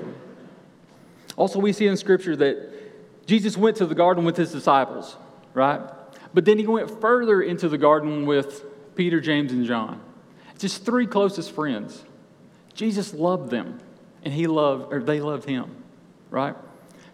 Also, 1.37 1.59
we 1.59 1.73
see 1.73 1.87
in 1.87 1.97
Scripture 1.97 2.37
that 2.37 3.27
Jesus 3.27 3.57
went 3.57 3.77
to 3.79 3.87
the 3.87 3.95
garden 3.95 4.25
with 4.25 4.37
his 4.37 4.53
disciples, 4.53 5.17
right? 5.55 5.81
But 6.33 6.45
then 6.45 6.59
he 6.59 6.67
went 6.67 7.01
further 7.01 7.43
into 7.43 7.69
the 7.69 7.79
garden 7.79 8.27
with 8.27 8.65
Peter, 8.95 9.21
James, 9.21 9.53
and 9.53 9.67
John. 9.67 10.01
Just 10.59 10.85
three 10.85 11.07
closest 11.07 11.53
friends. 11.53 12.05
Jesus 12.75 13.13
loved 13.13 13.51
them, 13.51 13.81
and 14.23 14.33
he 14.33 14.47
loved, 14.47 14.93
or 14.93 15.03
they 15.03 15.21
loved 15.21 15.49
him, 15.49 15.75
right? 16.31 16.55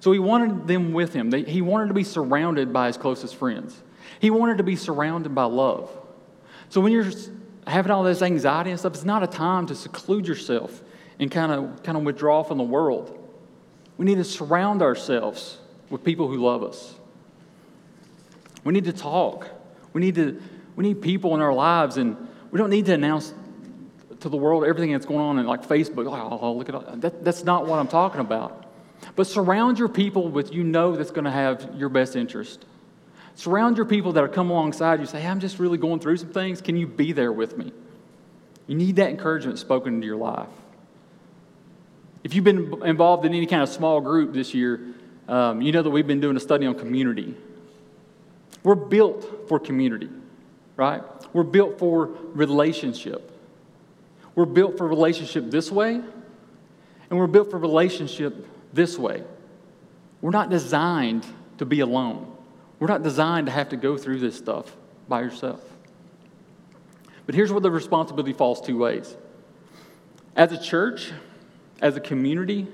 So 0.03 0.11
he 0.11 0.19
wanted 0.19 0.67
them 0.67 0.93
with 0.93 1.13
him. 1.13 1.31
They, 1.31 1.45
he 1.45 1.63
wanted 1.63 1.87
to 1.87 1.95
be 1.95 2.03
surrounded 2.03 2.73
by 2.73 2.89
his 2.89 2.97
closest 2.97 3.37
friends. 3.37 3.81
He 4.19 4.31
wanted 4.31 4.59
to 4.59 4.65
be 4.65 4.75
surrounded 4.75 5.33
by 5.33 5.45
love. 5.45 5.97
So 6.71 6.81
when 6.81 6.91
you're 6.91 7.07
having 7.69 7.93
all 7.93 8.03
this 8.03 8.21
anxiety 8.21 8.71
and 8.71 8.81
stuff, 8.81 8.95
it's 8.95 9.05
not 9.05 9.23
a 9.23 9.29
time 9.29 9.67
to 9.67 9.77
seclude 9.77 10.27
yourself 10.27 10.83
and 11.21 11.31
kind 11.31 11.53
of 11.53 11.85
kind 11.85 11.97
of 11.97 12.03
withdraw 12.03 12.43
from 12.43 12.59
the 12.59 12.65
world. 12.65 13.17
We 13.97 14.05
need 14.05 14.17
to 14.17 14.25
surround 14.25 14.83
ourselves 14.83 15.59
with 15.89 16.03
people 16.03 16.27
who 16.27 16.39
love 16.39 16.65
us. 16.65 16.97
We 18.65 18.73
need 18.73 18.87
to 18.87 18.93
talk. 18.93 19.47
We 19.93 20.01
need 20.01 20.17
to 20.17 20.43
we 20.75 20.83
need 20.83 21.01
people 21.01 21.33
in 21.37 21.41
our 21.41 21.55
lives 21.55 21.97
and 21.97 22.17
we 22.51 22.59
don't 22.59 22.71
need 22.71 22.87
to 22.87 22.95
announce 22.95 23.33
to 24.19 24.29
the 24.29 24.37
world 24.37 24.65
everything 24.65 24.91
that's 24.91 25.07
going 25.07 25.21
on 25.21 25.39
in 25.39 25.47
like 25.47 25.65
Facebook. 25.65 26.07
Oh, 26.43 26.55
look 26.55 26.69
at 26.69 27.01
that. 27.03 27.25
That's 27.25 27.45
not 27.45 27.69
what 27.69 27.79
I'm 27.79 27.87
talking 27.87 28.21
about. 28.21 28.62
But 29.15 29.27
surround 29.27 29.79
your 29.79 29.89
people 29.89 30.29
with 30.29 30.53
you 30.53 30.65
know 30.65 30.97
that's 30.97 31.11
going 31.11 31.25
to 31.25 31.31
have 31.31 31.75
your 31.77 31.89
best 31.89 32.17
interest. 32.17 32.65
Surround 33.35 33.77
your 33.77 33.87
people 33.87 34.13
that 34.13 34.25
are 34.25 34.29
come 34.29 34.51
alongside 34.51 35.01
you. 35.01 35.07
Say, 35.07 35.21
hey, 35.21 35.29
I'm 35.29 35.41
just 35.41 35.59
really 35.59 35.79
going 35.79 36.01
through 36.01 36.19
some 36.19 36.31
things. 36.31 36.61
Can 36.61 36.77
you 36.77 36.87
be 36.87 37.13
there 37.13 37.33
with 37.33 37.57
me? 37.57 37.73
You 38.67 38.75
need 38.75 38.97
that 38.97 39.11
encouragement 39.11 39.59
spoken 39.59 39.95
into 39.95 40.07
your 40.07 40.17
life. 40.17 40.49
If 42.25 42.35
you've 42.35 42.45
been 42.45 42.83
involved 42.85 43.27
in 43.27 43.35
any 43.35 43.47
kind 43.47 43.63
of 43.63 43.69
small 43.69 44.01
group 44.01 44.33
this 44.33 44.55
year, 44.55 44.81
um, 45.29 45.61
you 45.61 45.73
know 45.73 45.83
that 45.83 45.91
we've 45.91 46.07
been 46.07 46.21
doing 46.21 46.37
a 46.37 46.41
study 46.41 46.67
on 46.67 46.79
community. 46.79 47.35
We're 48.63 48.77
built 48.77 49.49
for 49.49 49.59
community, 49.59 50.09
right? 50.77 51.03
We're 51.33 51.43
built 51.43 51.79
for 51.79 52.07
relationship. 52.35 53.29
We're 54.35 54.45
built 54.47 54.79
for 54.79 54.87
relationship 54.87 55.51
this 55.51 55.71
way, 55.71 55.95
and 55.95 57.19
we're 57.19 57.27
built 57.27 57.51
for 57.51 57.59
relationship 57.59 58.47
this 58.73 58.99
way. 58.99 59.23
We're 60.21 60.31
not 60.31 60.51
designed 60.51 61.27
to 61.59 61.67
be 61.67 61.81
alone. 61.81 62.35
We're 62.79 62.89
not 62.89 63.03
designed 63.03 63.47
to 63.47 63.53
have 63.53 63.69
to 63.71 63.77
go 63.77 63.97
through 63.97 64.21
this 64.21 64.37
stuff 64.37 64.77
by 65.09 65.21
yourself. 65.21 65.61
But 67.27 67.35
here's 67.35 67.53
where 67.53 67.61
the 67.61 67.71
responsibility 67.71 68.33
falls 68.33 68.61
two 68.61 68.79
ways. 68.79 69.17
As 70.35 70.53
a 70.53 70.59
church, 70.59 71.13
as 71.81 71.97
a 71.97 72.01
community, 72.01 72.67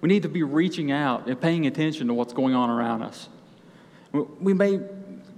we 0.00 0.08
need 0.08 0.22
to 0.22 0.28
be 0.28 0.42
reaching 0.42 0.92
out 0.92 1.26
and 1.26 1.40
paying 1.40 1.66
attention 1.66 2.06
to 2.08 2.14
what's 2.14 2.32
going 2.32 2.54
on 2.54 2.70
around 2.70 3.02
us. 3.02 3.28
We 4.12 4.54
may 4.54 4.80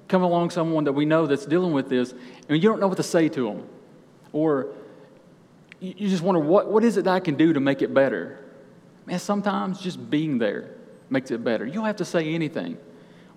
come 0.09 0.23
along 0.23 0.51
someone 0.51 0.85
that 0.85 0.93
we 0.93 1.05
know 1.05 1.27
that's 1.27 1.47
dealing 1.47 1.73
with 1.73 1.89
this, 1.89 2.13
and 2.49 2.63
you 2.63 2.69
don't 2.69 2.81
know 2.81 2.89
what 2.89 2.97
to 2.97 3.03
say 3.03 3.29
to 3.29 3.45
them. 3.47 3.69
Or 4.33 4.69
you 5.81 6.09
just 6.09 6.23
wonder, 6.23 6.41
what, 6.41 6.71
what 6.71 6.85
is 6.85 6.97
it 6.97 7.05
that 7.05 7.15
I 7.15 7.21
can 7.21 7.37
do 7.37 7.53
to 7.53 7.61
make 7.61 7.83
it 7.83 7.95
better? 7.95 8.45
Man, 9.09 9.19
sometimes 9.19 9.81
just 9.81 10.11
being 10.11 10.37
there 10.37 10.75
makes 11.09 11.31
it 11.31 11.43
better. 11.43 11.67
You 11.67 11.73
don't 11.73 11.87
have 11.87 11.97
to 11.97 12.05
say 12.05 12.35
anything. 12.35 12.77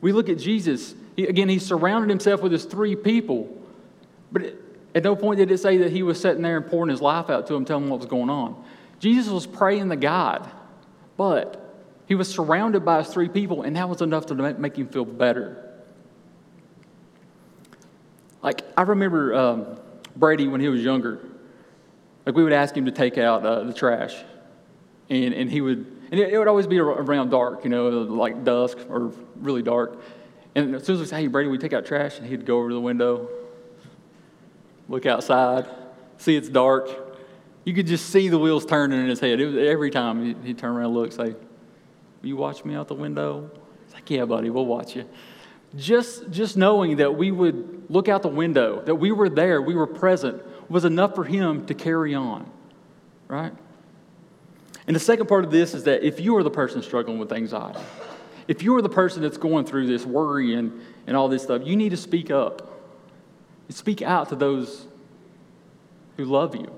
We 0.02 0.12
look 0.12 0.28
at 0.28 0.38
Jesus. 0.38 0.94
He, 1.16 1.28
again, 1.28 1.48
he 1.48 1.60
surrounded 1.60 2.10
himself 2.10 2.42
with 2.42 2.52
his 2.52 2.66
three 2.66 2.96
people, 2.96 3.50
but 4.34 4.54
at 4.94 5.04
no 5.06 5.16
point 5.16 5.38
did 5.38 5.50
it 5.50 5.58
say 5.60 5.78
that 5.78 5.94
he 5.94 6.04
was 6.04 6.20
sitting 6.20 6.42
there 6.42 6.58
and 6.58 6.68
pouring 6.68 6.90
his 6.90 7.02
life 7.02 7.30
out 7.30 7.48
to 7.48 7.54
them, 7.54 7.64
telling 7.64 7.86
them 7.86 7.90
what 7.90 8.00
was 8.00 8.10
going 8.10 8.30
on. 8.30 8.62
Jesus 9.00 9.32
was 9.32 9.48
praying 9.48 9.90
to 9.90 9.96
God, 9.96 10.52
but 11.16 11.58
he 12.06 12.16
was 12.16 12.30
surrounded 12.30 12.84
by 12.84 12.98
his 12.98 13.08
three 13.08 13.30
people, 13.30 13.62
and 13.62 13.78
that 13.78 13.88
was 13.88 14.02
enough 14.02 14.26
to 14.26 14.36
make 14.36 14.76
him 14.76 14.90
feel 14.90 15.06
better. 15.06 15.72
Like, 18.42 18.64
I 18.76 18.82
remember 18.82 19.34
um, 19.34 19.78
Brady 20.18 20.50
when 20.50 20.60
he 20.60 20.68
was 20.68 20.84
younger. 20.84 21.20
Like, 22.26 22.36
we 22.36 22.44
would 22.44 22.52
ask 22.52 22.76
him 22.76 22.86
to 22.86 22.92
take 22.92 23.18
out 23.18 23.46
uh, 23.46 23.64
the 23.64 23.74
trash, 23.74 24.16
and, 25.12 25.34
and 25.34 25.52
he 25.52 25.60
would, 25.60 25.86
and 26.10 26.20
it, 26.20 26.34
it, 26.34 26.38
would 26.38 26.48
always 26.48 26.68
be 26.68 26.80
around 26.80 27.30
dark, 27.30 27.64
you 27.66 27.70
know, 27.70 27.90
like 27.90 28.44
dusk 28.44 28.78
or 28.90 29.12
really 29.36 29.62
dark. 29.62 30.02
And 30.56 30.76
as 30.76 30.86
soon 30.86 30.96
as 30.96 31.02
we 31.02 31.08
say, 31.08 31.22
hey, 31.22 31.28
Brady, 31.28 31.50
we 31.50 31.58
take 31.58 31.74
out 31.74 31.86
trash, 31.86 32.18
and 32.18 32.26
he'd 32.26 32.46
go 32.46 32.60
over 32.60 32.70
to 32.70 32.76
the 32.76 32.82
window, 32.82 33.30
look 34.88 35.06
outside, 35.06 35.68
see 36.18 36.36
it's 36.36 36.50
dark. 36.50 36.90
You 37.66 37.74
could 37.74 37.88
just 37.88 38.10
see 38.10 38.30
the 38.30 38.40
wheels 38.40 38.66
turning 38.66 39.00
in 39.00 39.08
his 39.08 39.20
head. 39.20 39.40
Was, 39.40 39.56
every 39.56 39.92
time 39.92 40.44
he'd, 40.44 40.58
turn 40.58 40.72
around 40.72 40.86
and 40.86 40.94
look, 40.96 41.12
say, 41.12 41.36
you 42.22 42.38
watch 42.38 42.64
me 42.66 42.74
out 42.74 42.88
the 42.88 42.96
window? 42.96 43.52
It's 43.86 43.94
like, 43.94 44.10
Yeah, 44.10 44.26
buddy, 44.26 44.50
we'll 44.50 44.66
watch 44.66 44.96
you. 44.96 45.08
Just, 45.76 46.30
just 46.32 46.58
knowing 46.58 46.98
that 46.98 47.16
we 47.16 47.32
would 47.32 47.90
look 47.90 48.10
out 48.10 48.22
the 48.22 48.28
window, 48.28 48.82
that 48.82 48.96
we 48.96 49.12
were 49.12 49.30
there, 49.30 49.62
we 49.62 49.76
were 49.76 49.88
present, 49.88 50.42
was 50.70 50.86
enough 50.86 51.16
for 51.16 51.24
him 51.24 51.66
to 51.68 51.74
carry 51.74 52.14
on, 52.14 52.50
right? 53.28 53.54
And 54.92 54.96
the 54.98 55.00
second 55.00 55.28
part 55.28 55.46
of 55.46 55.52
this 55.52 55.74
is 55.74 55.86
that 55.86 56.04
if 56.04 56.20
you 56.20 56.36
are 56.36 56.44
the 56.44 56.52
person 56.52 56.84
struggling 56.84 57.18
with 57.18 57.32
anxiety, 57.32 57.80
if 58.50 58.62
you 58.62 58.76
are 58.76 58.82
the 58.82 58.90
person 58.90 59.22
that's 59.22 59.38
going 59.38 59.64
through 59.64 59.88
this 59.88 60.06
worry 60.06 60.54
and, 60.54 60.82
and 61.08 61.16
all 61.16 61.30
this 61.30 61.44
stuff, 61.44 61.62
you 61.64 61.78
need 61.78 61.92
to 61.92 61.96
speak 61.96 62.30
up. 62.30 62.78
Speak 63.70 64.02
out 64.02 64.28
to 64.28 64.36
those 64.36 64.86
who 66.18 66.26
love 66.26 66.58
you. 66.58 66.70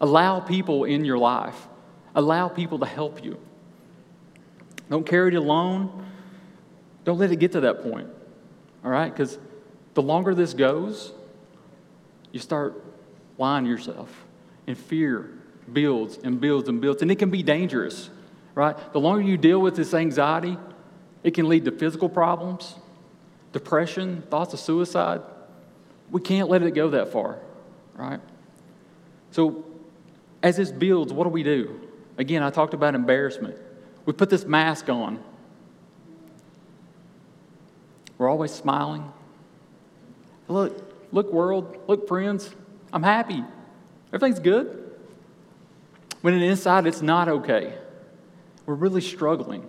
Allow 0.00 0.40
people 0.40 0.84
in 0.84 1.04
your 1.04 1.18
life, 1.18 1.68
allow 2.14 2.48
people 2.48 2.78
to 2.78 2.86
help 2.86 3.22
you. 3.22 3.38
Don't 4.88 5.04
carry 5.04 5.34
it 5.34 5.36
alone. 5.36 6.06
Don't 7.04 7.18
let 7.18 7.32
it 7.32 7.36
get 7.36 7.52
to 7.52 7.60
that 7.60 7.82
point, 7.82 8.08
all 8.82 8.90
right? 8.90 9.12
Because 9.12 9.38
the 9.92 10.00
longer 10.00 10.34
this 10.34 10.54
goes, 10.54 11.12
you 12.32 12.40
start 12.40 12.82
lying 13.36 13.64
to 13.64 13.70
yourself, 13.70 14.08
in 14.66 14.74
fear 14.74 15.41
builds 15.70 16.18
and 16.22 16.40
builds 16.40 16.68
and 16.68 16.80
builds, 16.80 17.02
and 17.02 17.10
it 17.10 17.18
can 17.18 17.30
be 17.30 17.42
dangerous, 17.42 18.10
right? 18.54 18.76
The 18.92 19.00
longer 19.00 19.22
you 19.22 19.36
deal 19.36 19.60
with 19.60 19.76
this 19.76 19.94
anxiety, 19.94 20.56
it 21.22 21.32
can 21.34 21.48
lead 21.48 21.64
to 21.66 21.72
physical 21.72 22.08
problems, 22.08 22.74
depression, 23.52 24.22
thoughts 24.30 24.54
of 24.54 24.60
suicide. 24.60 25.20
We 26.10 26.20
can't 26.20 26.48
let 26.48 26.62
it 26.62 26.72
go 26.72 26.90
that 26.90 27.12
far, 27.12 27.38
right? 27.94 28.20
So, 29.30 29.64
as 30.42 30.56
this 30.56 30.72
builds, 30.72 31.12
what 31.12 31.24
do 31.24 31.30
we 31.30 31.42
do? 31.42 31.80
Again, 32.18 32.42
I 32.42 32.50
talked 32.50 32.74
about 32.74 32.94
embarrassment. 32.94 33.56
We 34.04 34.12
put 34.12 34.28
this 34.28 34.44
mask 34.44 34.88
on. 34.88 35.22
We're 38.18 38.28
always 38.28 38.52
smiling. 38.52 39.10
Look, 40.48 40.92
look, 41.12 41.32
world, 41.32 41.78
look, 41.86 42.08
friends, 42.08 42.50
I'm 42.92 43.02
happy. 43.02 43.42
Everything's 44.12 44.40
good. 44.40 44.81
When 46.22 46.34
inside 46.34 46.86
it's 46.86 47.02
not 47.02 47.28
okay. 47.28 47.74
We're 48.64 48.74
really 48.74 49.00
struggling. 49.00 49.68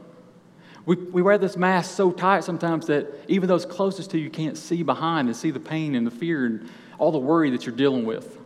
We, 0.85 0.95
we 0.95 1.21
wear 1.21 1.37
this 1.37 1.57
mask 1.57 1.95
so 1.95 2.11
tight 2.11 2.43
sometimes 2.43 2.87
that 2.87 3.07
even 3.27 3.47
those 3.47 3.65
closest 3.65 4.11
to 4.11 4.19
you 4.19 4.29
can't 4.29 4.57
see 4.57 4.83
behind 4.83 5.27
and 5.27 5.35
see 5.35 5.51
the 5.51 5.59
pain 5.59 5.95
and 5.95 6.05
the 6.05 6.11
fear 6.11 6.45
and 6.45 6.69
all 6.99 7.11
the 7.11 7.17
worry 7.17 7.49
that 7.51 7.65
you're 7.65 7.75
dealing 7.75 8.05
with. 8.05 8.37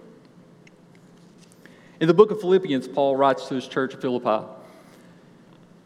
In 2.00 2.08
the 2.08 2.14
book 2.14 2.32
of 2.32 2.40
Philippians, 2.40 2.88
Paul 2.88 3.16
writes 3.16 3.48
to 3.48 3.56
his 3.56 3.68
church 3.68 3.94
of 3.94 4.02
Philippi. 4.02 4.48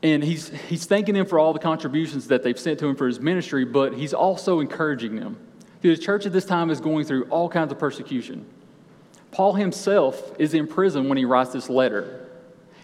And 0.03 0.23
he's, 0.23 0.49
he's 0.67 0.85
thanking 0.85 1.15
them 1.15 1.25
for 1.25 1.39
all 1.39 1.53
the 1.53 1.59
contributions 1.59 2.27
that 2.27 2.43
they've 2.43 2.59
sent 2.59 2.79
to 2.79 2.87
him 2.87 2.95
for 2.95 3.07
his 3.07 3.19
ministry, 3.19 3.65
but 3.65 3.93
he's 3.93 4.13
also 4.13 4.59
encouraging 4.59 5.15
them. 5.15 5.37
The 5.81 5.95
church 5.95 6.25
at 6.25 6.33
this 6.33 6.45
time 6.45 6.69
is 6.69 6.81
going 6.81 7.05
through 7.05 7.25
all 7.25 7.47
kinds 7.49 7.71
of 7.71 7.79
persecution. 7.79 8.45
Paul 9.31 9.53
himself 9.53 10.33
is 10.39 10.53
in 10.53 10.67
prison 10.67 11.07
when 11.07 11.17
he 11.17 11.25
writes 11.25 11.53
this 11.53 11.69
letter. 11.69 12.27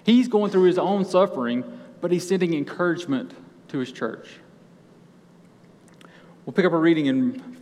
He's 0.04 0.28
going 0.28 0.52
through 0.52 0.64
his 0.64 0.78
own 0.78 1.04
suffering, 1.04 1.80
but 2.00 2.12
he's 2.12 2.28
sending 2.28 2.54
encouragement 2.54 3.34
to 3.70 3.80
his 3.80 3.92
church. 3.92 4.30
We'll 6.46 6.54
pick 6.54 6.66
up 6.66 6.72
a 6.72 6.78
reading 6.78 7.08
in 7.08 7.58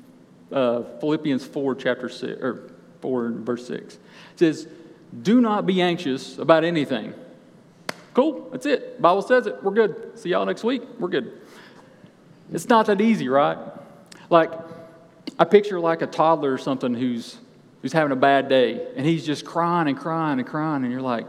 uh, 0.51 0.83
Philippians 0.99 1.45
4, 1.45 1.75
chapter 1.75 2.07
6, 2.07 2.41
or 2.41 2.71
4, 3.01 3.29
verse 3.29 3.67
6. 3.67 3.95
It 3.95 3.99
says, 4.35 4.67
Do 5.23 5.41
not 5.41 5.65
be 5.65 5.81
anxious 5.81 6.37
about 6.37 6.63
anything. 6.63 7.15
Cool, 8.13 8.47
that's 8.51 8.67
it. 8.67 9.01
Bible 9.01 9.23
says 9.23 9.47
it. 9.47 9.61
We're 9.63 9.73
good. 9.73 10.17
See 10.19 10.29
y'all 10.29 10.45
next 10.45 10.63
week. 10.63 10.83
We're 10.99 11.09
good. 11.09 11.41
It's 12.53 12.69
not 12.69 12.85
that 12.85 13.01
easy, 13.01 13.27
right? 13.27 13.57
Like, 14.29 14.51
I 15.39 15.45
picture 15.45 15.79
like 15.79 16.03
a 16.03 16.07
toddler 16.07 16.53
or 16.53 16.57
something 16.57 16.93
who's 16.93 17.37
who's 17.85 17.93
having 17.93 18.11
a 18.11 18.15
bad 18.15 18.49
day, 18.49 18.83
and 18.95 19.05
he's 19.05 19.23
just 19.23 19.45
crying 19.45 19.87
and 19.87 19.95
crying 19.95 20.39
and 20.39 20.47
crying, 20.47 20.81
and 20.81 20.91
you're 20.91 21.03
like, 21.03 21.27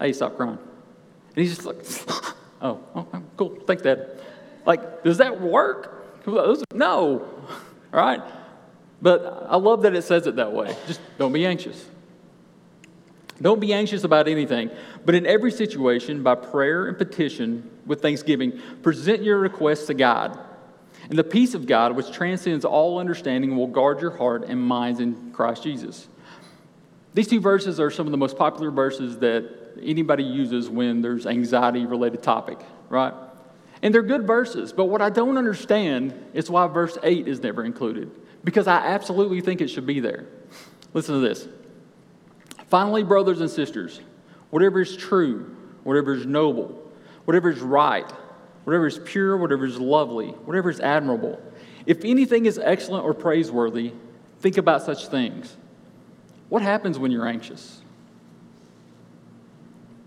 hey, 0.00 0.10
stop 0.14 0.38
crying. 0.38 0.56
And 0.56 1.36
he's 1.36 1.54
just 1.54 1.66
like, 1.66 1.76
oh, 2.62 2.80
oh, 2.94 3.06
oh, 3.12 3.22
cool, 3.36 3.58
thanks, 3.66 3.82
Dad. 3.82 4.18
Like, 4.64 5.04
does 5.04 5.18
that 5.18 5.38
work? 5.38 6.24
No, 6.72 7.20
all 7.92 8.00
right? 8.00 8.22
But 9.02 9.48
I 9.50 9.56
love 9.56 9.82
that 9.82 9.94
it 9.94 10.00
says 10.00 10.26
it 10.26 10.36
that 10.36 10.50
way. 10.50 10.74
Just 10.86 11.02
don't 11.18 11.34
be 11.34 11.44
anxious. 11.44 11.84
Don't 13.42 13.60
be 13.60 13.74
anxious 13.74 14.02
about 14.02 14.28
anything, 14.28 14.70
but 15.04 15.14
in 15.14 15.26
every 15.26 15.50
situation, 15.50 16.22
by 16.22 16.36
prayer 16.36 16.86
and 16.88 16.96
petition 16.96 17.70
with 17.84 18.00
thanksgiving, 18.00 18.58
present 18.80 19.22
your 19.22 19.38
requests 19.38 19.88
to 19.88 19.94
God. 19.94 20.38
And 21.10 21.18
the 21.18 21.24
peace 21.24 21.54
of 21.54 21.66
God, 21.66 21.96
which 21.96 22.12
transcends 22.12 22.64
all 22.64 22.98
understanding, 22.98 23.56
will 23.56 23.66
guard 23.66 24.00
your 24.00 24.10
heart 24.10 24.44
and 24.44 24.60
minds 24.60 25.00
in 25.00 25.32
Christ 25.32 25.62
Jesus. 25.62 26.08
These 27.14 27.28
two 27.28 27.40
verses 27.40 27.80
are 27.80 27.90
some 27.90 28.06
of 28.06 28.10
the 28.10 28.18
most 28.18 28.36
popular 28.36 28.70
verses 28.70 29.18
that 29.20 29.50
anybody 29.82 30.22
uses 30.22 30.68
when 30.68 31.00
there's 31.00 31.26
anxiety 31.26 31.86
related 31.86 32.22
topic, 32.22 32.58
right? 32.90 33.14
And 33.82 33.94
they're 33.94 34.02
good 34.02 34.26
verses, 34.26 34.72
but 34.72 34.86
what 34.86 35.00
I 35.00 35.08
don't 35.08 35.38
understand 35.38 36.12
is 36.34 36.50
why 36.50 36.66
verse 36.66 36.98
8 37.02 37.26
is 37.26 37.40
never 37.40 37.64
included, 37.64 38.10
because 38.44 38.66
I 38.66 38.78
absolutely 38.78 39.40
think 39.40 39.60
it 39.60 39.68
should 39.68 39.86
be 39.86 40.00
there. 40.00 40.26
Listen 40.92 41.14
to 41.14 41.20
this. 41.20 41.48
Finally, 42.66 43.04
brothers 43.04 43.40
and 43.40 43.48
sisters, 43.48 44.00
whatever 44.50 44.80
is 44.80 44.96
true, 44.96 45.56
whatever 45.84 46.12
is 46.12 46.26
noble, 46.26 46.92
whatever 47.24 47.50
is 47.50 47.60
right, 47.60 48.10
whatever 48.68 48.86
is 48.86 48.98
pure, 48.98 49.34
whatever 49.34 49.64
is 49.64 49.80
lovely, 49.80 50.28
whatever 50.44 50.68
is 50.68 50.78
admirable. 50.78 51.40
If 51.86 52.04
anything 52.04 52.44
is 52.44 52.58
excellent 52.58 53.02
or 53.02 53.14
praiseworthy, 53.14 53.94
think 54.40 54.58
about 54.58 54.82
such 54.82 55.08
things. 55.08 55.56
What 56.50 56.60
happens 56.60 56.98
when 56.98 57.10
you're 57.10 57.26
anxious? 57.26 57.80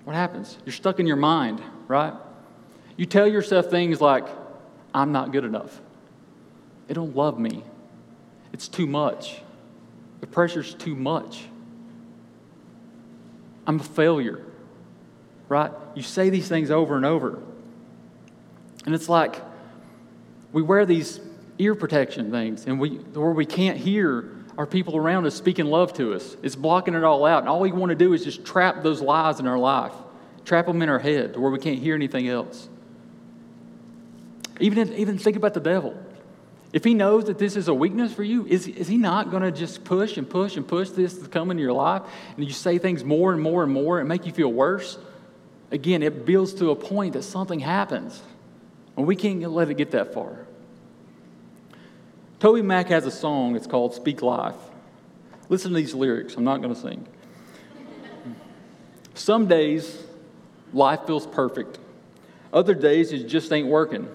What 0.03 0.15
happens? 0.15 0.59
You're 0.63 0.73
stuck 0.73 0.99
in 0.99 1.07
your 1.07 1.15
mind, 1.15 1.59
right? 1.87 2.13
You 2.97 3.07
tell 3.07 3.25
yourself 3.27 3.71
things 3.71 3.99
like, 3.99 4.27
I'm 4.93 5.11
not 5.11 5.31
good 5.31 5.43
enough. 5.43 5.81
They 6.87 6.93
don't 6.93 7.15
love 7.15 7.39
me. 7.39 7.63
It's 8.53 8.67
too 8.67 8.85
much. 8.85 9.41
The 10.19 10.27
pressure's 10.27 10.75
too 10.75 10.95
much. 10.95 11.45
I'm 13.65 13.79
a 13.79 13.83
failure, 13.83 14.45
right? 15.49 15.71
You 15.95 16.03
say 16.03 16.29
these 16.29 16.47
things 16.47 16.69
over 16.69 16.95
and 16.95 17.05
over. 17.07 17.41
And 18.85 18.95
it's 18.95 19.09
like 19.09 19.41
we 20.51 20.61
wear 20.61 20.85
these 20.85 21.19
ear 21.59 21.75
protection 21.75 22.31
things, 22.31 22.65
and 22.65 22.79
we, 22.79 22.95
where 22.97 23.31
we 23.31 23.45
can't 23.45 23.77
hear 23.77 24.29
our 24.57 24.65
people 24.65 24.97
around 24.97 25.25
us 25.25 25.35
speaking 25.35 25.65
love 25.65 25.93
to 25.93 26.13
us. 26.13 26.35
It's 26.43 26.55
blocking 26.55 26.93
it 26.93 27.03
all 27.03 27.25
out. 27.25 27.39
And 27.39 27.49
all 27.49 27.59
we 27.59 27.71
want 27.71 27.91
to 27.91 27.95
do 27.95 28.13
is 28.13 28.23
just 28.23 28.43
trap 28.45 28.83
those 28.83 29.01
lies 29.01 29.39
in 29.39 29.47
our 29.47 29.57
life, 29.57 29.93
trap 30.45 30.65
them 30.65 30.81
in 30.81 30.89
our 30.89 30.99
head 30.99 31.33
to 31.33 31.39
where 31.39 31.51
we 31.51 31.59
can't 31.59 31.79
hear 31.79 31.95
anything 31.95 32.27
else. 32.27 32.67
Even, 34.59 34.93
even 34.93 35.17
think 35.17 35.37
about 35.37 35.53
the 35.53 35.59
devil. 35.59 35.95
If 36.73 36.83
he 36.83 36.93
knows 36.93 37.25
that 37.25 37.37
this 37.37 37.55
is 37.55 37.67
a 37.67 37.73
weakness 37.73 38.13
for 38.13 38.23
you, 38.23 38.45
is, 38.45 38.67
is 38.67 38.87
he 38.87 38.97
not 38.97 39.29
going 39.29 39.43
to 39.43 39.51
just 39.51 39.83
push 39.83 40.17
and 40.17 40.29
push 40.29 40.55
and 40.55 40.67
push 40.67 40.89
this 40.89 41.17
to 41.17 41.27
come 41.27 41.51
into 41.51 41.61
your 41.61 41.73
life? 41.73 42.03
And 42.37 42.45
you 42.45 42.53
say 42.53 42.77
things 42.77 43.03
more 43.03 43.33
and 43.33 43.41
more 43.41 43.63
and 43.63 43.73
more 43.73 43.99
and 43.99 44.07
make 44.07 44.25
you 44.25 44.31
feel 44.31 44.51
worse? 44.51 44.97
Again, 45.71 46.03
it 46.03 46.25
builds 46.25 46.53
to 46.55 46.69
a 46.71 46.75
point 46.75 47.13
that 47.13 47.23
something 47.23 47.59
happens. 47.59 48.21
And 48.97 49.07
we 49.07 49.15
can't 49.15 49.41
let 49.51 49.69
it 49.69 49.75
get 49.75 49.91
that 49.91 50.13
far. 50.13 50.45
TobyMac 52.39 52.87
has 52.87 53.05
a 53.05 53.11
song, 53.11 53.55
it's 53.55 53.67
called 53.67 53.93
Speak 53.93 54.21
Life. 54.21 54.55
Listen 55.49 55.71
to 55.71 55.77
these 55.77 55.93
lyrics, 55.93 56.35
I'm 56.35 56.43
not 56.43 56.61
going 56.61 56.73
to 56.73 56.79
sing. 56.79 57.07
Some 59.13 59.47
days, 59.47 60.03
life 60.73 61.01
feels 61.05 61.27
perfect. 61.27 61.77
Other 62.53 62.73
days, 62.73 63.11
it 63.11 63.27
just 63.27 63.51
ain't 63.51 63.67
working. 63.67 64.07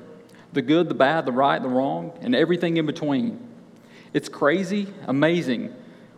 The 0.52 0.62
good, 0.62 0.88
the 0.88 0.94
bad, 0.94 1.26
the 1.26 1.32
right, 1.32 1.60
the 1.60 1.68
wrong, 1.68 2.18
and 2.20 2.34
everything 2.34 2.76
in 2.76 2.86
between. 2.86 3.38
It's 4.12 4.28
crazy, 4.28 4.88
amazing. 5.06 5.74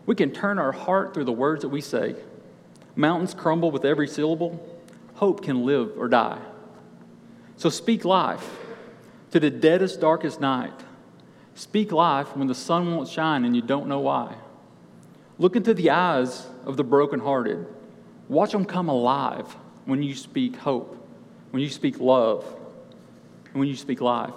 We 0.07 0.15
can 0.15 0.31
turn 0.31 0.59
our 0.59 0.73
heart 0.73 1.13
through 1.13 1.25
the 1.25 1.33
words 1.33 1.63
that 1.63 1.69
we 1.69 1.81
say. 1.81 2.15
Mountains 2.97 3.35
crumble 3.35 3.71
with 3.71 3.85
every 3.85 4.09
syllable. 4.09 4.65
Hope 5.17 5.43
can 5.43 5.67
live 5.67 5.93
or 5.99 6.09
die. 6.09 6.39
So 7.59 7.69
speak 7.71 8.05
life 8.05 8.49
to 9.33 9.41
the 9.41 9.51
deadest, 9.51 10.01
darkest 10.01 10.41
night. 10.41 10.73
Speak 11.57 11.91
life 11.91 12.37
when 12.37 12.47
the 12.47 12.55
sun 12.55 12.95
won't 12.95 13.09
shine 13.09 13.45
and 13.45 13.55
you 13.55 13.63
don't 13.63 13.89
know 13.89 13.99
why. 13.99 14.35
Look 15.39 15.57
into 15.57 15.75
the 15.75 15.91
eyes 15.91 16.47
of 16.65 16.77
the 16.77 16.85
brokenhearted. 16.85 17.67
Watch 18.29 18.53
them 18.53 18.65
come 18.65 18.89
alive 18.89 19.47
when 19.87 20.03
you 20.05 20.15
speak 20.15 20.55
hope, 20.57 21.05
when 21.51 21.61
you 21.61 21.69
speak 21.69 21.99
love, 21.99 22.45
and 23.47 23.55
when 23.55 23.69
you 23.69 23.77
speak 23.77 24.01
life. 24.01 24.35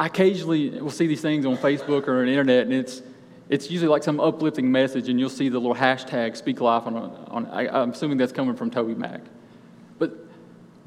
I 0.00 0.06
occasionally 0.06 0.70
will 0.70 0.90
see 0.90 1.06
these 1.06 1.20
things 1.20 1.46
on 1.46 1.56
Facebook 1.56 2.08
or 2.08 2.20
on 2.20 2.26
the 2.26 2.30
internet, 2.30 2.62
and 2.62 2.72
it's, 2.72 3.02
it's 3.48 3.70
usually 3.70 3.88
like 3.88 4.02
some 4.02 4.18
uplifting 4.18 4.72
message, 4.72 5.08
and 5.08 5.20
you'll 5.20 5.28
see 5.28 5.48
the 5.48 5.58
little 5.58 5.74
hashtag 5.74 6.36
speak 6.36 6.60
life 6.60 6.84
on, 6.86 6.96
on 6.96 7.46
I, 7.46 7.68
I'm 7.68 7.90
assuming 7.90 8.18
that's 8.18 8.32
coming 8.32 8.56
from 8.56 8.70
TobyMac. 8.70 9.20
But 9.20 9.37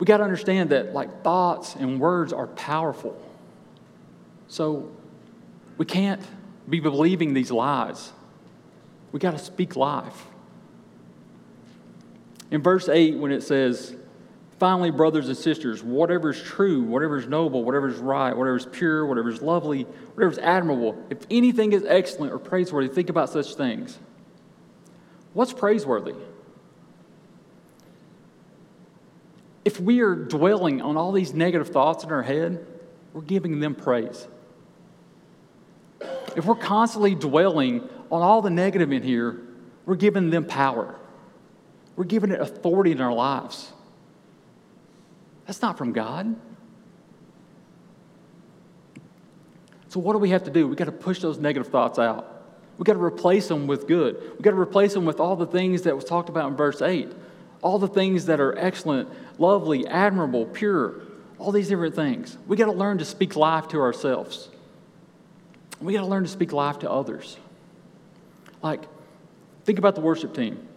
we 0.02 0.06
got 0.06 0.18
to 0.18 0.24
understand 0.24 0.72
that 0.72 0.96
like 0.96 1.22
thoughts 1.24 1.76
and 1.76 2.00
words 2.00 2.34
are 2.34 2.48
powerful. 2.48 3.16
So 4.48 4.90
we 5.78 5.86
can't 5.86 6.20
be 6.68 6.80
believing 6.80 7.36
these 7.36 7.52
lies. 7.52 8.12
We 9.12 9.20
got 9.20 9.34
to 9.34 9.38
speak 9.38 9.76
life. 9.76 10.26
In 12.50 12.64
verse 12.64 12.90
8, 12.90 13.20
when 13.20 13.32
it 13.32 13.44
says, 13.44 13.96
Finally, 14.58 14.90
brothers 14.90 15.28
and 15.28 15.38
sisters, 15.38 15.84
whatever 15.84 16.32
is 16.32 16.42
true, 16.42 16.82
whatever 16.82 17.20
is 17.20 17.28
noble, 17.28 17.64
whatever 17.64 17.88
is 17.88 17.98
right, 17.98 18.36
whatever 18.36 18.58
is 18.58 18.66
pure, 18.66 19.06
whatever 19.06 19.30
is 19.30 19.44
lovely, 19.44 19.84
whatever 20.16 20.32
is 20.32 20.40
admirable, 20.40 21.00
if 21.12 21.20
anything 21.30 21.74
is 21.74 21.86
excellent 21.88 22.34
or 22.34 22.40
praiseworthy, 22.40 22.88
think 22.92 23.10
about 23.10 23.30
such 23.30 23.54
things. 23.54 24.00
What's 25.34 25.54
praiseworthy? 25.54 26.16
If 29.64 29.80
we 29.80 30.02
are 30.02 30.16
dwelling 30.16 30.82
on 30.82 30.98
all 30.98 31.12
these 31.12 31.34
negative 31.34 31.70
thoughts 31.70 32.04
in 32.04 32.12
our 32.12 32.24
head, 32.24 32.66
we're 33.14 33.22
giving 33.22 33.60
them 33.60 33.76
praise. 33.76 34.28
If 36.36 36.46
we're 36.46 36.56
constantly 36.56 37.14
dwelling 37.14 37.88
on 38.12 38.22
all 38.22 38.42
the 38.42 38.50
negative 38.50 38.92
in 38.92 39.04
here, 39.04 39.42
we're 39.86 39.96
giving 39.96 40.30
them 40.30 40.46
power. 40.46 40.96
We're 41.96 42.06
giving 42.06 42.32
it 42.32 42.40
authority 42.40 42.92
in 42.92 43.02
our 43.02 43.14
lives. 43.14 43.72
That's 45.46 45.62
not 45.62 45.78
from 45.78 45.92
God. 45.92 46.36
So, 49.90 50.00
what 50.00 50.14
do 50.14 50.20
we 50.20 50.30
have 50.30 50.46
to 50.46 50.52
do? 50.52 50.68
We 50.68 50.76
got 50.76 50.86
to 50.86 50.92
push 50.94 51.20
those 51.20 51.38
negative 51.38 51.70
thoughts 51.70 52.00
out. 52.00 52.46
We 52.78 52.86
got 52.86 52.94
to 52.94 53.04
replace 53.04 53.50
them 53.50 53.68
with 53.68 53.88
good. 53.88 54.16
We 54.38 54.42
got 54.42 54.52
to 54.52 54.60
replace 54.60 54.94
them 54.94 55.04
with 55.04 55.20
all 55.20 55.36
the 55.36 55.46
things 55.46 55.82
that 55.82 55.96
was 55.96 56.06
talked 56.06 56.30
about 56.30 56.50
in 56.50 56.56
verse 56.56 56.82
8. 56.82 57.12
All 57.62 57.80
the 57.80 57.88
things 57.88 58.26
that 58.26 58.40
are 58.40 58.58
excellent, 58.58 59.10
lovely, 59.40 59.86
admirable, 59.88 60.46
pure, 60.46 61.02
all 61.38 61.52
these 61.52 61.70
different 61.70 61.96
things. 61.96 62.38
We 62.48 62.58
got 62.58 62.66
to 62.66 62.72
learn 62.72 62.98
to 63.00 63.06
speak 63.06 63.36
life 63.36 63.68
to 63.70 63.80
ourselves. 63.80 64.50
We 65.80 65.94
got 65.94 66.02
to 66.02 66.08
learn 66.08 66.24
to 66.24 66.30
speak 66.30 66.54
life 66.54 66.80
to 66.80 66.92
others. 66.92 67.38
Like, 68.62 68.82
think 69.66 69.80
about 69.80 69.96
the 69.96 70.02
worship 70.02 70.36
team. 70.36 70.68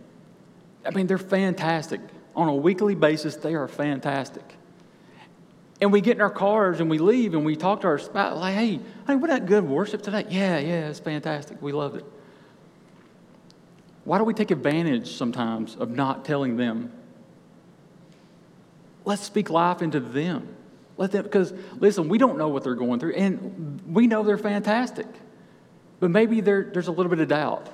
I 0.86 0.90
mean, 0.90 1.06
they're 1.06 1.18
fantastic. 1.18 2.00
On 2.34 2.48
a 2.48 2.54
weekly 2.54 2.94
basis, 2.94 3.36
they 3.36 3.54
are 3.54 3.68
fantastic. 3.68 4.44
And 5.80 5.92
we 5.92 6.00
get 6.00 6.16
in 6.16 6.22
our 6.22 6.30
cars 6.30 6.80
and 6.80 6.88
we 6.88 6.98
leave 6.98 7.34
and 7.34 7.44
we 7.44 7.56
talk 7.56 7.82
to 7.82 7.88
our 7.88 7.98
spouse, 7.98 8.38
like, 8.38 8.54
hey, 8.54 8.80
hey, 9.06 9.16
wasn't 9.16 9.40
that 9.40 9.46
good 9.46 9.64
worship 9.64 10.02
today? 10.02 10.24
Yeah, 10.28 10.58
yeah, 10.58 10.88
it's 10.88 11.00
fantastic. 11.00 11.60
We 11.60 11.72
loved 11.72 11.96
it. 11.96 12.04
Why 14.04 14.18
do 14.18 14.24
we 14.24 14.34
take 14.34 14.50
advantage 14.50 15.16
sometimes 15.16 15.76
of 15.76 15.90
not 15.90 16.24
telling 16.24 16.56
them? 16.56 16.92
Let's 19.04 19.22
speak 19.22 19.50
life 19.50 19.82
into 19.82 20.00
them. 20.00 20.56
Let 20.96 21.12
them, 21.12 21.24
because 21.24 21.52
listen, 21.78 22.08
we 22.08 22.18
don't 22.18 22.38
know 22.38 22.48
what 22.48 22.64
they're 22.64 22.74
going 22.74 23.00
through, 23.00 23.14
and 23.14 23.82
we 23.92 24.06
know 24.06 24.22
they're 24.22 24.38
fantastic. 24.38 25.06
But 26.00 26.10
maybe 26.10 26.40
there's 26.40 26.86
a 26.86 26.92
little 26.92 27.10
bit 27.10 27.20
of 27.20 27.28
doubt. 27.28 27.68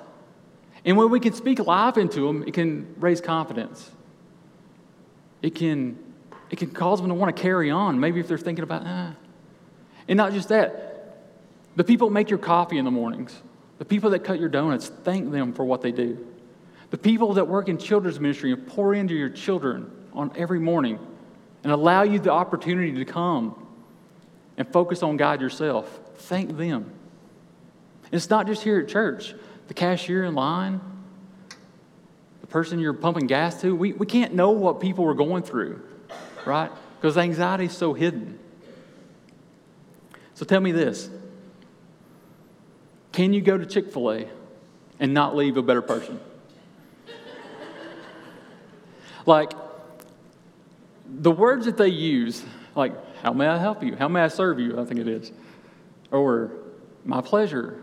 And 0.84 0.96
when 0.96 1.10
we 1.10 1.20
can 1.20 1.34
speak 1.34 1.58
life 1.58 1.98
into 1.98 2.26
them, 2.26 2.44
it 2.46 2.54
can 2.54 2.94
raise 2.98 3.20
confidence. 3.20 3.90
It 5.42 5.54
can, 5.54 5.98
it 6.50 6.56
can 6.56 6.70
cause 6.70 7.00
them 7.00 7.08
to 7.08 7.14
want 7.14 7.34
to 7.34 7.42
carry 7.42 7.70
on, 7.70 8.00
maybe 8.00 8.20
if 8.20 8.28
they're 8.28 8.38
thinking 8.38 8.62
about, 8.62 8.82
ah. 8.84 9.14
And 10.08 10.16
not 10.16 10.32
just 10.32 10.48
that, 10.48 11.18
the 11.76 11.84
people 11.84 12.08
make 12.10 12.30
your 12.30 12.38
coffee 12.38 12.78
in 12.78 12.84
the 12.84 12.90
mornings, 12.90 13.40
the 13.80 13.86
people 13.86 14.10
that 14.10 14.24
cut 14.24 14.38
your 14.38 14.50
donuts, 14.50 14.88
thank 14.88 15.32
them 15.32 15.54
for 15.54 15.64
what 15.64 15.80
they 15.80 15.90
do. 15.90 16.28
The 16.90 16.98
people 16.98 17.32
that 17.34 17.48
work 17.48 17.70
in 17.70 17.78
children's 17.78 18.20
ministry 18.20 18.52
and 18.52 18.66
pour 18.66 18.92
into 18.92 19.14
your 19.14 19.30
children 19.30 19.90
on 20.12 20.30
every 20.36 20.60
morning 20.60 20.98
and 21.64 21.72
allow 21.72 22.02
you 22.02 22.18
the 22.18 22.30
opportunity 22.30 22.92
to 22.92 23.06
come 23.06 23.66
and 24.58 24.70
focus 24.70 25.02
on 25.02 25.16
God 25.16 25.40
yourself, 25.40 25.98
thank 26.14 26.58
them. 26.58 26.92
It's 28.12 28.28
not 28.28 28.46
just 28.46 28.62
here 28.62 28.80
at 28.80 28.88
church 28.88 29.34
the 29.68 29.72
cashier 29.72 30.24
in 30.24 30.34
line, 30.34 30.82
the 32.42 32.46
person 32.48 32.80
you're 32.80 32.92
pumping 32.92 33.28
gas 33.28 33.62
to, 33.62 33.74
we, 33.74 33.94
we 33.94 34.04
can't 34.04 34.34
know 34.34 34.50
what 34.50 34.80
people 34.80 35.06
are 35.06 35.14
going 35.14 35.42
through, 35.42 35.80
right? 36.44 36.70
Because 37.00 37.16
anxiety 37.16 37.64
is 37.64 37.72
so 37.74 37.94
hidden. 37.94 38.38
So 40.34 40.44
tell 40.44 40.60
me 40.60 40.72
this 40.72 41.08
Can 43.12 43.32
you 43.32 43.40
go 43.40 43.58
to 43.58 43.66
Chick 43.66 43.92
fil 43.92 44.12
A 44.12 44.28
and 44.98 45.12
not 45.14 45.36
leave 45.36 45.56
a 45.56 45.62
better 45.62 45.82
person? 45.82 46.20
like, 49.26 49.52
the 51.06 51.30
words 51.30 51.66
that 51.66 51.76
they 51.76 51.88
use, 51.88 52.44
like, 52.74 52.92
how 53.22 53.32
may 53.32 53.46
I 53.46 53.58
help 53.58 53.82
you? 53.82 53.96
How 53.96 54.08
may 54.08 54.20
I 54.20 54.28
serve 54.28 54.60
you? 54.60 54.80
I 54.80 54.84
think 54.84 55.00
it 55.00 55.08
is. 55.08 55.32
Or, 56.10 56.52
my 57.04 57.20
pleasure. 57.20 57.82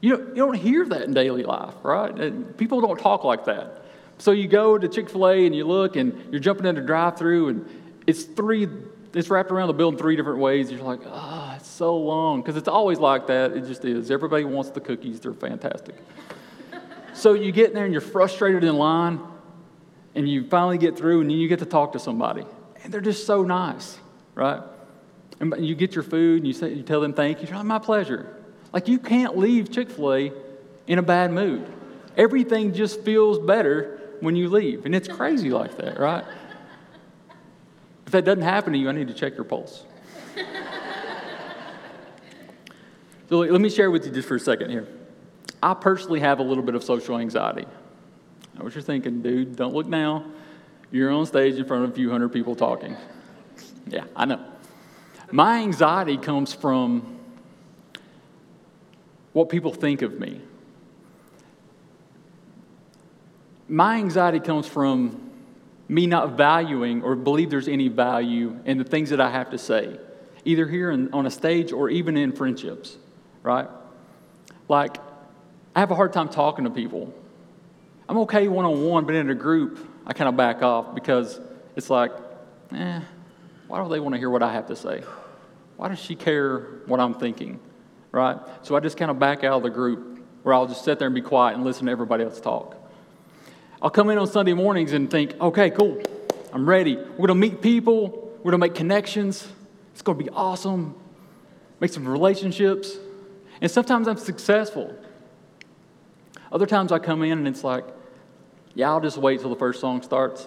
You 0.00 0.16
don't, 0.16 0.28
you 0.28 0.34
don't 0.36 0.54
hear 0.54 0.84
that 0.86 1.02
in 1.02 1.14
daily 1.14 1.44
life, 1.44 1.74
right? 1.82 2.14
And 2.14 2.56
people 2.56 2.80
don't 2.80 2.98
talk 2.98 3.24
like 3.24 3.44
that. 3.46 3.84
So 4.18 4.32
you 4.32 4.48
go 4.48 4.78
to 4.78 4.88
Chick 4.88 5.08
fil 5.10 5.28
A 5.28 5.46
and 5.46 5.54
you 5.54 5.64
look 5.64 5.96
and 5.96 6.30
you're 6.30 6.40
jumping 6.40 6.66
in 6.66 6.76
a 6.76 6.82
drive 6.82 7.18
through 7.18 7.48
and 7.48 7.68
it's 8.06 8.24
three, 8.24 8.68
it's 9.12 9.30
wrapped 9.30 9.50
around 9.50 9.68
the 9.68 9.74
building 9.74 9.98
three 9.98 10.16
different 10.16 10.38
ways. 10.38 10.70
You're 10.70 10.82
like, 10.82 11.00
oh, 11.04 11.43
so 11.74 11.96
long. 11.96 12.40
Because 12.40 12.56
it's 12.56 12.68
always 12.68 12.98
like 12.98 13.26
that. 13.26 13.52
It 13.52 13.66
just 13.66 13.84
is. 13.84 14.10
Everybody 14.10 14.44
wants 14.44 14.70
the 14.70 14.80
cookies, 14.80 15.20
they're 15.20 15.32
fantastic. 15.32 15.96
so 17.14 17.34
you 17.34 17.52
get 17.52 17.68
in 17.68 17.74
there 17.74 17.84
and 17.84 17.92
you're 17.92 18.00
frustrated 18.00 18.64
in 18.64 18.76
line 18.76 19.20
and 20.14 20.28
you 20.28 20.46
finally 20.48 20.78
get 20.78 20.96
through 20.96 21.20
and 21.20 21.30
then 21.30 21.36
you 21.36 21.48
get 21.48 21.58
to 21.58 21.66
talk 21.66 21.92
to 21.92 21.98
somebody. 21.98 22.44
And 22.82 22.92
they're 22.92 23.00
just 23.00 23.26
so 23.26 23.42
nice, 23.42 23.98
right? 24.34 24.62
And 25.40 25.66
you 25.66 25.74
get 25.74 25.94
your 25.94 26.04
food 26.04 26.38
and 26.38 26.46
you, 26.46 26.52
say, 26.52 26.72
you 26.72 26.82
tell 26.82 27.00
them 27.00 27.12
thank 27.12 27.40
you. 27.42 27.48
You're 27.48 27.56
like, 27.56 27.66
my 27.66 27.78
pleasure. 27.78 28.36
Like, 28.72 28.88
you 28.88 28.98
can't 28.98 29.36
leave 29.36 29.70
Chick 29.70 29.90
fil 29.90 30.14
A 30.14 30.32
in 30.86 30.98
a 30.98 31.02
bad 31.02 31.32
mood. 31.32 31.66
Everything 32.16 32.72
just 32.72 33.00
feels 33.00 33.38
better 33.38 34.00
when 34.20 34.36
you 34.36 34.48
leave. 34.48 34.86
And 34.86 34.94
it's 34.94 35.08
crazy 35.08 35.50
like 35.50 35.76
that, 35.78 35.98
right? 35.98 36.24
If 38.06 38.12
that 38.12 38.24
doesn't 38.24 38.42
happen 38.42 38.72
to 38.72 38.78
you, 38.78 38.88
I 38.88 38.92
need 38.92 39.08
to 39.08 39.14
check 39.14 39.34
your 39.34 39.44
pulse. 39.44 39.84
So 43.28 43.38
let 43.38 43.60
me 43.60 43.70
share 43.70 43.90
with 43.90 44.06
you 44.06 44.12
just 44.12 44.28
for 44.28 44.36
a 44.36 44.40
second 44.40 44.70
here. 44.70 44.86
I 45.62 45.74
personally 45.74 46.20
have 46.20 46.40
a 46.40 46.42
little 46.42 46.62
bit 46.62 46.74
of 46.74 46.84
social 46.84 47.18
anxiety. 47.18 47.66
I 47.66 48.58
know 48.58 48.64
what 48.64 48.74
you're 48.74 48.82
thinking, 48.82 49.22
dude. 49.22 49.56
Don't 49.56 49.74
look 49.74 49.86
now. 49.86 50.26
You're 50.90 51.10
on 51.10 51.26
stage 51.26 51.54
in 51.54 51.64
front 51.64 51.84
of 51.84 51.90
a 51.90 51.94
few 51.94 52.10
hundred 52.10 52.30
people 52.30 52.54
talking. 52.54 52.96
Yeah, 53.86 54.04
I 54.14 54.26
know. 54.26 54.44
My 55.32 55.62
anxiety 55.62 56.16
comes 56.16 56.52
from 56.52 57.18
what 59.32 59.48
people 59.48 59.72
think 59.72 60.02
of 60.02 60.20
me. 60.20 60.40
My 63.68 63.96
anxiety 63.96 64.40
comes 64.40 64.66
from 64.66 65.30
me 65.88 66.06
not 66.06 66.36
valuing 66.36 67.02
or 67.02 67.16
believe 67.16 67.50
there's 67.50 67.68
any 67.68 67.88
value 67.88 68.58
in 68.64 68.78
the 68.78 68.84
things 68.84 69.10
that 69.10 69.20
I 69.20 69.30
have 69.30 69.50
to 69.50 69.58
say, 69.58 69.98
either 70.44 70.68
here 70.68 70.92
on 70.92 71.26
a 71.26 71.30
stage 71.30 71.72
or 71.72 71.90
even 71.90 72.16
in 72.16 72.32
friendships, 72.32 72.98
right? 73.44 73.68
Like, 74.68 74.96
I 75.76 75.80
have 75.80 75.92
a 75.92 75.94
hard 75.94 76.12
time 76.12 76.28
talking 76.28 76.64
to 76.64 76.70
people. 76.70 77.14
I'm 78.08 78.18
okay 78.18 78.48
one 78.48 78.64
on 78.64 78.84
one, 78.84 79.04
but 79.04 79.14
in 79.14 79.30
a 79.30 79.34
group, 79.36 79.78
I 80.04 80.12
kind 80.12 80.28
of 80.28 80.36
back 80.36 80.62
off 80.62 80.96
because 80.96 81.40
it's 81.76 81.88
like, 81.88 82.10
eh, 82.72 83.00
why 83.68 83.82
do 83.82 83.88
they 83.88 84.00
want 84.00 84.16
to 84.16 84.18
hear 84.18 84.30
what 84.30 84.42
I 84.42 84.52
have 84.52 84.66
to 84.66 84.76
say? 84.76 85.04
Why 85.76 85.86
does 85.88 86.00
she 86.00 86.16
care 86.16 86.58
what 86.86 86.98
I'm 86.98 87.14
thinking? 87.14 87.60
right? 88.14 88.38
So 88.62 88.76
I 88.76 88.80
just 88.80 88.96
kind 88.96 89.10
of 89.10 89.18
back 89.18 89.42
out 89.42 89.54
of 89.54 89.62
the 89.64 89.70
group 89.70 90.24
where 90.44 90.54
I'll 90.54 90.68
just 90.68 90.84
sit 90.84 90.98
there 90.98 91.06
and 91.06 91.14
be 91.14 91.20
quiet 91.20 91.56
and 91.56 91.64
listen 91.64 91.86
to 91.86 91.92
everybody 91.92 92.22
else 92.22 92.40
talk. 92.40 92.76
I'll 93.82 93.90
come 93.90 94.08
in 94.10 94.18
on 94.18 94.28
Sunday 94.28 94.52
mornings 94.54 94.92
and 94.92 95.10
think, 95.10 95.34
okay, 95.40 95.70
cool, 95.70 96.00
I'm 96.52 96.68
ready. 96.68 96.96
We're 96.96 97.26
going 97.26 97.28
to 97.28 97.34
meet 97.34 97.60
people, 97.60 98.32
we're 98.38 98.52
going 98.52 98.60
to 98.60 98.66
make 98.66 98.74
connections. 98.74 99.46
It's 99.92 100.02
going 100.02 100.18
to 100.18 100.24
be 100.24 100.30
awesome. 100.30 100.94
Make 101.80 101.92
some 101.92 102.08
relationships. 102.08 102.96
And 103.64 103.70
sometimes 103.70 104.08
I'm 104.08 104.18
successful. 104.18 104.94
Other 106.52 106.66
times 106.66 106.92
I 106.92 106.98
come 106.98 107.22
in 107.22 107.38
and 107.38 107.48
it's 107.48 107.64
like, 107.64 107.86
yeah, 108.74 108.90
I'll 108.90 109.00
just 109.00 109.16
wait 109.16 109.40
till 109.40 109.48
the 109.48 109.56
first 109.56 109.80
song 109.80 110.02
starts. 110.02 110.46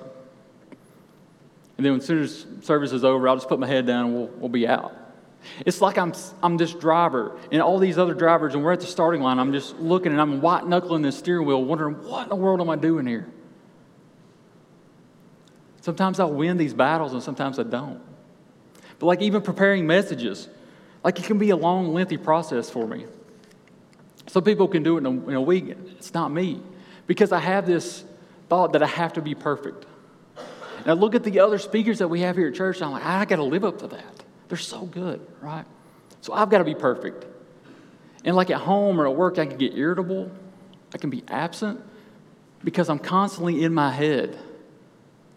And 1.77 1.83
then 1.83 1.95
as 1.95 2.05
soon 2.05 2.21
as 2.21 2.45
service 2.61 2.91
is 2.91 3.03
over, 3.03 3.27
I'll 3.27 3.35
just 3.35 3.49
put 3.49 3.57
my 3.57 3.65
head 3.65 3.87
down 3.87 4.05
and 4.05 4.15
we'll, 4.15 4.27
we'll 4.27 4.49
be 4.49 4.67
out. 4.67 4.93
It's 5.65 5.81
like 5.81 5.97
I'm, 5.97 6.13
I'm 6.43 6.57
this 6.57 6.75
driver 6.75 7.39
and 7.51 7.59
all 7.59 7.79
these 7.79 7.97
other 7.97 8.13
drivers, 8.13 8.53
and 8.53 8.63
we're 8.63 8.73
at 8.73 8.81
the 8.81 8.85
starting 8.85 9.23
line. 9.23 9.39
I'm 9.39 9.51
just 9.51 9.79
looking 9.79 10.11
and 10.11 10.21
I'm 10.21 10.39
white 10.39 10.67
knuckling 10.67 11.01
this 11.01 11.17
steering 11.17 11.47
wheel, 11.47 11.63
wondering, 11.65 11.95
what 12.07 12.21
in 12.21 12.29
the 12.29 12.35
world 12.35 12.61
am 12.61 12.69
I 12.69 12.75
doing 12.75 13.07
here? 13.07 13.27
Sometimes 15.81 16.19
I'll 16.19 16.31
win 16.31 16.57
these 16.57 16.75
battles 16.75 17.13
and 17.13 17.23
sometimes 17.23 17.57
I 17.57 17.63
don't. 17.63 17.99
But 18.99 19.07
like 19.07 19.23
even 19.23 19.41
preparing 19.41 19.87
messages, 19.87 20.49
like 21.07 21.17
it 21.19 21.23
can 21.23 21.37
be 21.37 21.51
a 21.51 21.55
long, 21.55 21.93
lengthy 21.93 22.17
process 22.17 22.69
for 22.69 22.85
me. 22.85 23.05
Some 24.25 24.43
people 24.43 24.67
can 24.67 24.83
do 24.83 24.97
it 24.97 24.99
in 24.99 25.05
a, 25.05 25.29
in 25.29 25.35
a 25.35 25.41
week. 25.41 25.69
It's 25.91 26.13
not 26.13 26.33
me 26.33 26.59
because 27.05 27.31
I 27.31 27.39
have 27.39 27.65
this 27.65 28.03
thought 28.49 28.73
that 28.73 28.83
I 28.83 28.87
have 28.87 29.13
to 29.13 29.21
be 29.21 29.33
perfect. 29.33 29.85
And 30.79 30.87
I 30.87 30.91
look 30.91 31.15
at 31.15 31.23
the 31.23 31.39
other 31.39 31.59
speakers 31.59 31.99
that 31.99 32.09
we 32.09 32.19
have 32.19 32.35
here 32.35 32.49
at 32.49 32.55
church, 32.55 32.81
and 32.81 32.87
I'm 32.87 32.91
like, 32.91 33.05
I 33.05 33.23
got 33.23 33.37
to 33.37 33.45
live 33.45 33.63
up 33.63 33.79
to 33.79 33.87
that. 33.87 34.23
They're 34.49 34.57
so 34.57 34.81
good, 34.81 35.25
right? 35.39 35.63
So 36.19 36.33
I've 36.33 36.49
got 36.49 36.57
to 36.57 36.65
be 36.65 36.75
perfect. 36.75 37.25
And 38.25 38.35
like 38.35 38.49
at 38.49 38.59
home 38.59 38.99
or 38.99 39.07
at 39.07 39.15
work, 39.15 39.39
I 39.39 39.45
can 39.45 39.57
get 39.57 39.77
irritable. 39.77 40.29
I 40.93 40.97
can 40.97 41.09
be 41.09 41.23
absent 41.29 41.79
because 42.65 42.89
I'm 42.89 42.99
constantly 42.99 43.63
in 43.63 43.73
my 43.73 43.91
head 43.93 44.37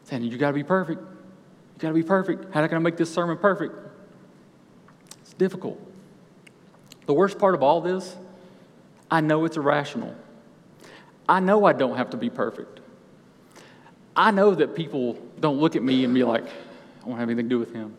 saying, 0.03 0.25
You 0.25 0.37
got 0.37 0.49
to 0.49 0.55
be 0.55 0.65
perfect. 0.65 1.01
You 1.01 1.79
got 1.79 1.89
to 1.91 1.95
be 1.95 2.03
perfect. 2.03 2.47
How 2.47 2.55
can 2.55 2.65
I 2.65 2.67
going 2.67 2.81
to 2.81 2.85
make 2.85 2.97
this 2.97 3.15
sermon 3.15 3.39
perfect? 3.39 3.90
Difficult. 5.41 5.81
The 7.07 7.15
worst 7.15 7.39
part 7.39 7.55
of 7.55 7.63
all 7.63 7.81
this, 7.81 8.15
I 9.11 9.23
know 9.23 9.47
it's 9.47 9.57
irrational. 9.57 10.15
I 11.27 11.41
know 11.41 11.65
I 11.65 11.73
don't 11.73 11.97
have 11.97 12.11
to 12.11 12.19
be 12.19 12.29
perfect. 12.29 12.81
I 14.15 14.33
know 14.33 14.55
that 14.55 14.75
people 14.75 15.17
don't 15.41 15.59
look 15.59 15.77
at 15.77 15.83
me 15.83 16.05
and 16.05 16.13
be 16.13 16.25
like, 16.25 16.45
I 16.45 17.09
don't 17.09 17.17
have 17.17 17.31
anything 17.31 17.47
to 17.47 17.49
do 17.49 17.59
with 17.59 17.73
him. 17.73 17.97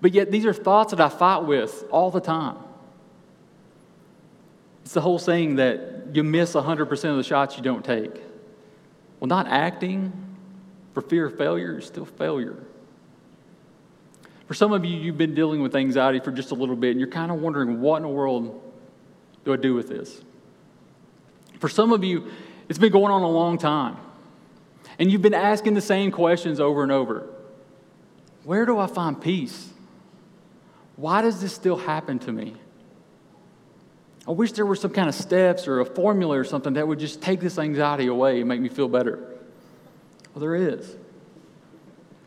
But 0.00 0.14
yet, 0.14 0.30
these 0.30 0.46
are 0.46 0.52
thoughts 0.52 0.92
that 0.92 1.00
I 1.00 1.08
fight 1.08 1.38
with 1.38 1.82
all 1.90 2.12
the 2.12 2.20
time. 2.20 2.58
It's 4.84 4.94
the 4.94 5.00
whole 5.00 5.18
saying 5.18 5.56
that 5.56 6.14
you 6.14 6.22
miss 6.22 6.52
100% 6.52 7.10
of 7.10 7.16
the 7.16 7.24
shots 7.24 7.56
you 7.56 7.64
don't 7.64 7.84
take. 7.84 8.14
Well, 9.18 9.26
not 9.26 9.48
acting 9.48 10.12
for 10.92 11.00
fear 11.00 11.26
of 11.26 11.36
failure 11.36 11.78
is 11.78 11.86
still 11.86 12.04
failure. 12.04 12.62
For 14.54 14.58
some 14.58 14.72
of 14.72 14.84
you, 14.84 14.96
you've 14.96 15.18
been 15.18 15.34
dealing 15.34 15.62
with 15.62 15.74
anxiety 15.74 16.20
for 16.20 16.30
just 16.30 16.52
a 16.52 16.54
little 16.54 16.76
bit, 16.76 16.92
and 16.92 17.00
you're 17.00 17.08
kind 17.08 17.32
of 17.32 17.40
wondering, 17.40 17.80
what 17.80 17.96
in 17.96 18.02
the 18.04 18.08
world 18.08 18.62
do 19.44 19.52
I 19.52 19.56
do 19.56 19.74
with 19.74 19.88
this? 19.88 20.22
For 21.58 21.68
some 21.68 21.92
of 21.92 22.04
you, 22.04 22.30
it's 22.68 22.78
been 22.78 22.92
going 22.92 23.10
on 23.10 23.22
a 23.22 23.28
long 23.28 23.58
time, 23.58 23.96
and 25.00 25.10
you've 25.10 25.22
been 25.22 25.34
asking 25.34 25.74
the 25.74 25.80
same 25.80 26.12
questions 26.12 26.60
over 26.60 26.84
and 26.84 26.92
over 26.92 27.28
Where 28.44 28.64
do 28.64 28.78
I 28.78 28.86
find 28.86 29.20
peace? 29.20 29.70
Why 30.94 31.20
does 31.20 31.40
this 31.40 31.52
still 31.52 31.76
happen 31.76 32.20
to 32.20 32.30
me? 32.30 32.54
I 34.28 34.30
wish 34.30 34.52
there 34.52 34.66
were 34.66 34.76
some 34.76 34.92
kind 34.92 35.08
of 35.08 35.16
steps 35.16 35.66
or 35.66 35.80
a 35.80 35.84
formula 35.84 36.38
or 36.38 36.44
something 36.44 36.74
that 36.74 36.86
would 36.86 37.00
just 37.00 37.20
take 37.20 37.40
this 37.40 37.58
anxiety 37.58 38.06
away 38.06 38.38
and 38.38 38.48
make 38.48 38.60
me 38.60 38.68
feel 38.68 38.86
better. 38.86 39.18
Well, 40.32 40.40
there 40.40 40.54
is. 40.54 40.94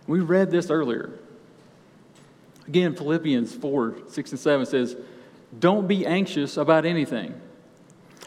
We 0.08 0.20
read 0.20 0.52
this 0.52 0.70
earlier. 0.70 1.20
Again, 2.68 2.96
Philippians 2.96 3.54
4 3.56 3.98
6 4.10 4.32
and 4.32 4.40
7 4.40 4.66
says, 4.66 4.96
Don't 5.58 5.88
be 5.88 6.06
anxious 6.06 6.58
about 6.58 6.86
anything, 6.86 7.40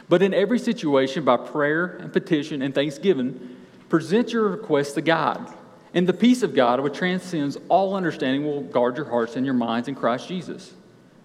but 0.09 0.23
in 0.23 0.33
every 0.33 0.59
situation, 0.59 1.25
by 1.25 1.37
prayer 1.37 1.87
and 1.87 2.13
petition 2.13 2.63
and 2.63 2.75
thanksgiving, 2.75 3.57
present 3.89 4.33
your 4.33 4.49
requests 4.49 4.93
to 4.93 5.03
God. 5.03 5.55
And 5.93 6.07
the 6.07 6.13
peace 6.13 6.43
of 6.43 6.55
God, 6.55 6.81
which 6.81 6.95
transcends 6.95 7.59
all 7.69 7.95
understanding, 7.95 8.45
will 8.45 8.63
guard 8.63 8.97
your 8.97 9.07
hearts 9.07 9.37
and 9.37 9.45
your 9.45 9.55
minds 9.55 9.89
in 9.89 9.95
Christ 9.95 10.29
Jesus. 10.29 10.73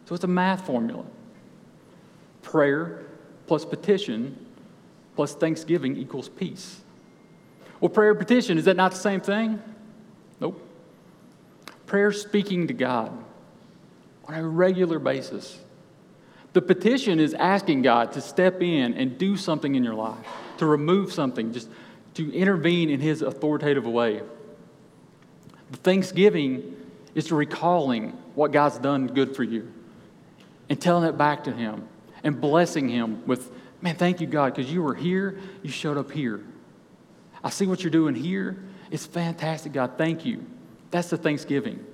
So 0.06 0.16
it's 0.16 0.24
a 0.24 0.28
math 0.28 0.66
formula 0.66 1.06
prayer 2.42 3.06
plus 3.48 3.66
petition 3.66 4.46
plus 5.16 5.34
thanksgiving 5.34 5.98
equals 5.98 6.30
peace. 6.30 6.82
Well, 7.80 7.90
prayer 7.90 8.12
and 8.12 8.20
petition, 8.20 8.58
is 8.58 8.66
that 8.66 8.78
not 8.78 8.92
the 8.92 8.98
same 8.98 9.22
thing? 9.22 9.62
Prayer 11.96 12.12
speaking 12.12 12.68
to 12.68 12.74
God 12.74 13.10
on 14.26 14.36
a 14.36 14.46
regular 14.46 15.00
basis. 15.00 15.58
The 16.52 16.62
petition 16.62 17.22
is 17.22 17.34
asking 17.34 17.84
God 17.84 18.12
to 18.12 18.22
step 18.22 18.62
in 18.62 18.96
and 18.96 19.18
do 19.18 19.38
something 19.38 19.76
in 19.76 19.82
your 19.82 19.94
life, 19.94 20.28
to 20.58 20.66
remove 20.66 21.14
something, 21.14 21.54
just 21.54 21.70
to 22.16 22.34
intervene 22.34 22.90
in 22.90 23.00
His 23.00 23.22
authoritative 23.22 23.86
way. 23.86 24.22
The 25.72 25.78
thanksgiving 25.78 26.76
is 27.14 27.28
to 27.28 27.36
recalling 27.36 28.10
what 28.34 28.52
God's 28.52 28.78
done 28.78 29.08
good 29.08 29.34
for 29.34 29.44
you 29.44 29.72
and 30.68 30.82
telling 30.82 31.08
it 31.08 31.18
back 31.18 31.46
to 31.46 31.54
Him 31.54 31.88
and 32.26 32.42
blessing 32.42 32.90
Him 32.90 33.26
with, 33.26 33.50
man, 33.82 33.96
thank 33.96 34.20
you, 34.20 34.28
God, 34.28 34.54
because 34.54 34.70
you 34.70 34.84
were 34.84 34.96
here, 34.96 35.40
you 35.64 35.72
showed 35.72 35.98
up 35.98 36.12
here. 36.12 36.44
I 37.42 37.52
see 37.52 37.66
what 37.66 37.84
you're 37.84 37.90
doing 37.90 38.16
here. 38.16 38.62
It's 38.92 39.06
fantastic, 39.06 39.72
God. 39.72 39.92
Thank 39.98 40.26
you. 40.26 40.46
That's 40.92 41.10
the 41.10 41.18
thanksgiving. 41.18 41.86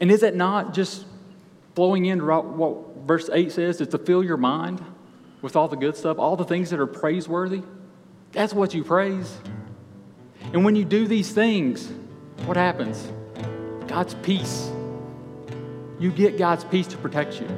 And 0.00 0.10
is 0.10 0.22
it 0.22 0.34
not 0.34 0.74
just 0.74 1.06
flowing 1.74 2.06
into 2.06 2.26
what 2.26 3.06
verse 3.06 3.30
8 3.32 3.52
says? 3.52 3.80
Is 3.80 3.88
to 3.88 3.98
fill 3.98 4.24
your 4.24 4.36
mind 4.36 4.84
with 5.40 5.56
all 5.56 5.68
the 5.68 5.76
good 5.76 5.96
stuff, 5.96 6.18
all 6.18 6.36
the 6.36 6.44
things 6.44 6.70
that 6.70 6.80
are 6.80 6.86
praiseworthy? 6.86 7.62
That's 8.32 8.54
what 8.54 8.74
you 8.74 8.84
praise. 8.84 9.38
And 10.52 10.64
when 10.64 10.76
you 10.76 10.84
do 10.84 11.06
these 11.06 11.32
things, 11.32 11.90
what 12.46 12.56
happens? 12.56 13.10
God's 13.86 14.14
peace. 14.14 14.70
You 15.98 16.10
get 16.10 16.36
God's 16.36 16.64
peace 16.64 16.86
to 16.88 16.96
protect 16.96 17.40
you. 17.40 17.48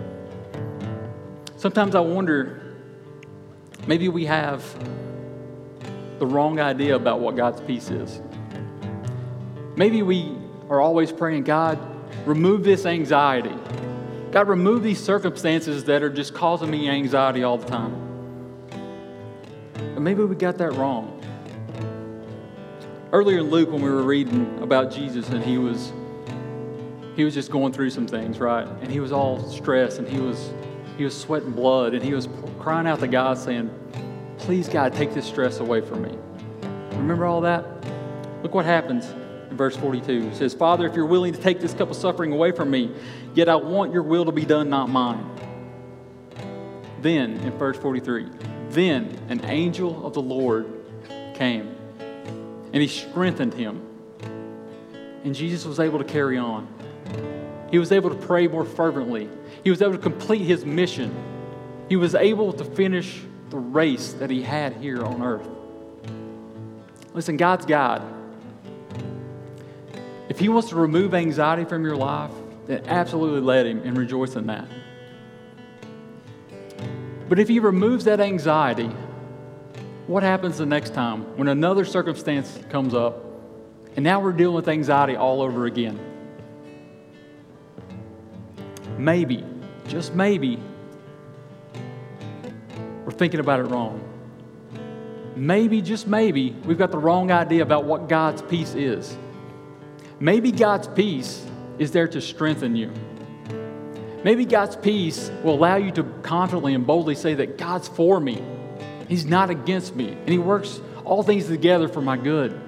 Sometimes 1.56 1.94
I 1.94 2.00
wonder 2.00 2.74
maybe 3.86 4.08
we 4.08 4.26
have 4.26 4.62
the 6.18 6.26
wrong 6.26 6.60
idea 6.60 6.94
about 6.94 7.20
what 7.20 7.36
God's 7.36 7.60
peace 7.62 7.90
is. 7.90 8.20
Maybe 9.76 10.02
we 10.02 10.36
are 10.70 10.80
always 10.80 11.10
praying, 11.10 11.44
God, 11.44 11.78
remove 12.26 12.62
this 12.62 12.86
anxiety. 12.86 13.54
God, 14.30 14.48
remove 14.48 14.82
these 14.82 15.02
circumstances 15.02 15.84
that 15.84 16.02
are 16.02 16.10
just 16.10 16.32
causing 16.32 16.70
me 16.70 16.88
anxiety 16.88 17.42
all 17.42 17.58
the 17.58 17.66
time. 17.66 18.00
But 19.72 20.00
maybe 20.00 20.22
we 20.22 20.36
got 20.36 20.58
that 20.58 20.72
wrong. 20.72 21.20
Earlier 23.12 23.38
in 23.38 23.50
Luke, 23.50 23.70
when 23.70 23.82
we 23.82 23.90
were 23.90 24.02
reading 24.02 24.58
about 24.60 24.92
Jesus 24.92 25.28
and 25.28 25.44
he 25.44 25.58
was 25.58 25.92
he 27.16 27.22
was 27.22 27.32
just 27.32 27.52
going 27.52 27.72
through 27.72 27.90
some 27.90 28.08
things, 28.08 28.40
right? 28.40 28.66
And 28.66 28.90
he 28.90 28.98
was 28.98 29.12
all 29.12 29.38
stressed 29.48 29.98
and 29.98 30.08
he 30.08 30.18
was 30.18 30.52
he 30.96 31.04
was 31.04 31.16
sweating 31.16 31.52
blood 31.52 31.94
and 31.94 32.02
he 32.02 32.12
was 32.12 32.28
crying 32.58 32.86
out 32.86 33.00
to 33.00 33.08
God 33.08 33.38
saying, 33.38 33.70
Please, 34.38 34.68
God, 34.68 34.94
take 34.94 35.14
this 35.14 35.26
stress 35.26 35.58
away 35.60 35.80
from 35.80 36.02
me. 36.02 36.18
Remember 36.96 37.24
all 37.24 37.40
that? 37.40 37.64
Look 38.42 38.52
what 38.52 38.64
happens 38.64 39.14
verse 39.56 39.76
42. 39.76 40.28
It 40.28 40.36
says, 40.36 40.54
Father, 40.54 40.86
if 40.86 40.94
you're 40.94 41.06
willing 41.06 41.32
to 41.32 41.40
take 41.40 41.60
this 41.60 41.74
cup 41.74 41.90
of 41.90 41.96
suffering 41.96 42.32
away 42.32 42.52
from 42.52 42.70
me, 42.70 42.90
yet 43.34 43.48
I 43.48 43.56
want 43.56 43.92
your 43.92 44.02
will 44.02 44.24
to 44.24 44.32
be 44.32 44.44
done, 44.44 44.68
not 44.68 44.88
mine. 44.88 45.30
Then, 47.00 47.32
in 47.38 47.50
verse 47.58 47.76
43, 47.78 48.26
then 48.70 49.18
an 49.28 49.44
angel 49.44 50.06
of 50.06 50.14
the 50.14 50.22
Lord 50.22 50.66
came 51.34 51.74
and 52.74 52.82
he 52.82 52.88
strengthened 52.88 53.54
him. 53.54 53.80
And 55.22 55.34
Jesus 55.34 55.64
was 55.64 55.78
able 55.78 55.98
to 55.98 56.04
carry 56.04 56.36
on. 56.38 56.66
He 57.70 57.78
was 57.78 57.92
able 57.92 58.10
to 58.10 58.16
pray 58.16 58.48
more 58.48 58.64
fervently. 58.64 59.28
He 59.62 59.70
was 59.70 59.80
able 59.80 59.92
to 59.92 59.98
complete 59.98 60.42
his 60.42 60.64
mission. 60.64 61.14
He 61.88 61.96
was 61.96 62.14
able 62.14 62.52
to 62.52 62.64
finish 62.64 63.22
the 63.50 63.58
race 63.58 64.12
that 64.14 64.28
he 64.28 64.42
had 64.42 64.74
here 64.74 65.04
on 65.04 65.22
earth. 65.22 65.48
Listen, 67.14 67.36
God's 67.36 67.64
God. 67.64 68.02
If 70.34 70.40
he 70.40 70.48
wants 70.48 70.70
to 70.70 70.74
remove 70.74 71.14
anxiety 71.14 71.64
from 71.64 71.84
your 71.84 71.94
life, 71.94 72.32
then 72.66 72.82
absolutely 72.86 73.40
let 73.40 73.66
him 73.66 73.82
and 73.84 73.96
rejoice 73.96 74.34
in 74.34 74.48
that. 74.48 74.66
But 77.28 77.38
if 77.38 77.46
he 77.46 77.60
removes 77.60 78.04
that 78.06 78.18
anxiety, 78.18 78.90
what 80.08 80.24
happens 80.24 80.58
the 80.58 80.66
next 80.66 80.92
time 80.92 81.22
when 81.36 81.46
another 81.46 81.84
circumstance 81.84 82.58
comes 82.68 82.94
up 82.94 83.24
and 83.94 84.02
now 84.02 84.18
we're 84.18 84.32
dealing 84.32 84.56
with 84.56 84.68
anxiety 84.68 85.14
all 85.14 85.40
over 85.40 85.66
again? 85.66 86.00
Maybe 88.98 89.44
just 89.86 90.16
maybe, 90.16 90.58
we're 93.04 93.12
thinking 93.12 93.38
about 93.38 93.60
it 93.60 93.64
wrong. 93.64 94.00
Maybe, 95.36 95.80
just 95.80 96.08
maybe, 96.08 96.56
we've 96.64 96.78
got 96.78 96.90
the 96.90 96.98
wrong 96.98 97.30
idea 97.30 97.62
about 97.62 97.84
what 97.84 98.08
God's 98.08 98.42
peace 98.42 98.74
is. 98.74 99.16
Maybe 100.20 100.52
God's 100.52 100.88
peace 100.88 101.44
is 101.78 101.90
there 101.90 102.08
to 102.08 102.20
strengthen 102.20 102.76
you. 102.76 102.92
Maybe 104.22 104.44
God's 104.44 104.76
peace 104.76 105.30
will 105.42 105.54
allow 105.54 105.76
you 105.76 105.90
to 105.92 106.04
confidently 106.22 106.74
and 106.74 106.86
boldly 106.86 107.14
say 107.14 107.34
that 107.34 107.58
God's 107.58 107.88
for 107.88 108.18
me. 108.18 108.42
He's 109.08 109.26
not 109.26 109.50
against 109.50 109.94
me, 109.94 110.08
and 110.12 110.28
He 110.28 110.38
works 110.38 110.80
all 111.04 111.22
things 111.22 111.46
together 111.46 111.88
for 111.88 112.00
my 112.00 112.16
good. 112.16 112.58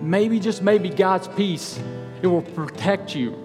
Maybe, 0.00 0.40
just 0.40 0.62
maybe, 0.62 0.88
God's 0.88 1.28
peace, 1.28 1.78
it 2.20 2.26
will 2.26 2.42
protect 2.42 3.14
you 3.14 3.42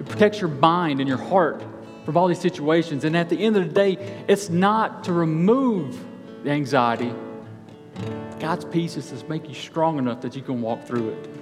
it 0.00 0.08
protects 0.08 0.40
your 0.40 0.48
mind 0.48 1.00
and 1.00 1.08
your 1.08 1.18
heart 1.18 1.62
from 2.06 2.16
all 2.16 2.26
these 2.26 2.40
situations. 2.40 3.04
And 3.04 3.14
at 3.14 3.28
the 3.28 3.38
end 3.38 3.56
of 3.58 3.68
the 3.68 3.72
day, 3.72 4.24
it's 4.26 4.48
not 4.48 5.04
to 5.04 5.12
remove 5.12 6.02
the 6.42 6.50
anxiety. 6.50 7.12
God's 8.40 8.64
peace 8.64 8.96
is 8.96 9.10
to 9.10 9.28
make 9.28 9.46
you 9.46 9.54
strong 9.54 9.98
enough 9.98 10.22
that 10.22 10.34
you 10.34 10.40
can 10.40 10.62
walk 10.62 10.86
through 10.86 11.10
it. 11.10 11.39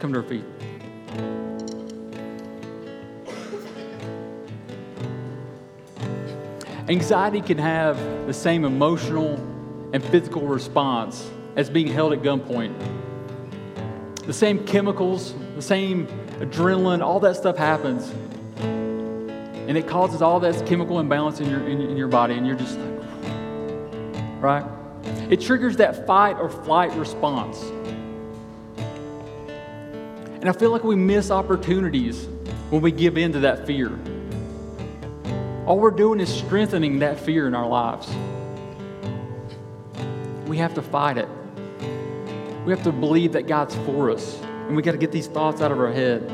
Come 0.00 0.12
to 0.12 0.18
our 0.18 0.24
feet. 0.24 0.44
Anxiety 6.88 7.40
can 7.40 7.58
have 7.58 7.96
the 8.26 8.34
same 8.34 8.64
emotional 8.64 9.34
and 9.92 10.02
physical 10.04 10.46
response 10.46 11.30
as 11.56 11.70
being 11.70 11.86
held 11.86 12.12
at 12.12 12.22
gunpoint 12.22 12.74
the 14.30 14.34
same 14.34 14.64
chemicals, 14.64 15.34
the 15.56 15.62
same 15.62 16.06
adrenaline, 16.38 17.02
all 17.02 17.18
that 17.18 17.34
stuff 17.34 17.56
happens. 17.56 18.08
And 18.60 19.76
it 19.76 19.88
causes 19.88 20.22
all 20.22 20.38
that 20.38 20.64
chemical 20.66 21.00
imbalance 21.00 21.40
in 21.40 21.50
your, 21.50 21.66
in, 21.66 21.80
in 21.80 21.96
your 21.96 22.06
body, 22.06 22.34
and 22.34 22.46
you're 22.46 22.54
just 22.54 22.78
like, 22.78 23.02
right? 24.40 24.64
It 25.30 25.40
triggers 25.40 25.76
that 25.78 26.06
fight 26.06 26.36
or 26.36 26.48
flight 26.48 26.92
response. 26.92 27.60
And 30.40 30.48
I 30.48 30.52
feel 30.52 30.70
like 30.70 30.84
we 30.84 30.96
miss 30.96 31.30
opportunities 31.30 32.26
when 32.70 32.80
we 32.80 32.90
give 32.92 33.18
in 33.18 33.32
to 33.32 33.40
that 33.40 33.66
fear. 33.66 33.98
All 35.66 35.78
we're 35.78 35.90
doing 35.90 36.18
is 36.18 36.32
strengthening 36.32 37.00
that 37.00 37.20
fear 37.20 37.46
in 37.46 37.54
our 37.54 37.68
lives. 37.68 38.08
We 40.48 40.56
have 40.56 40.72
to 40.74 40.82
fight 40.82 41.18
it. 41.18 41.28
We 42.64 42.72
have 42.72 42.82
to 42.84 42.92
believe 42.92 43.32
that 43.32 43.46
God's 43.46 43.74
for 43.86 44.10
us. 44.10 44.40
And 44.66 44.74
we 44.74 44.82
got 44.82 44.92
to 44.92 44.98
get 44.98 45.12
these 45.12 45.26
thoughts 45.26 45.60
out 45.60 45.72
of 45.72 45.78
our 45.78 45.92
head. 45.92 46.32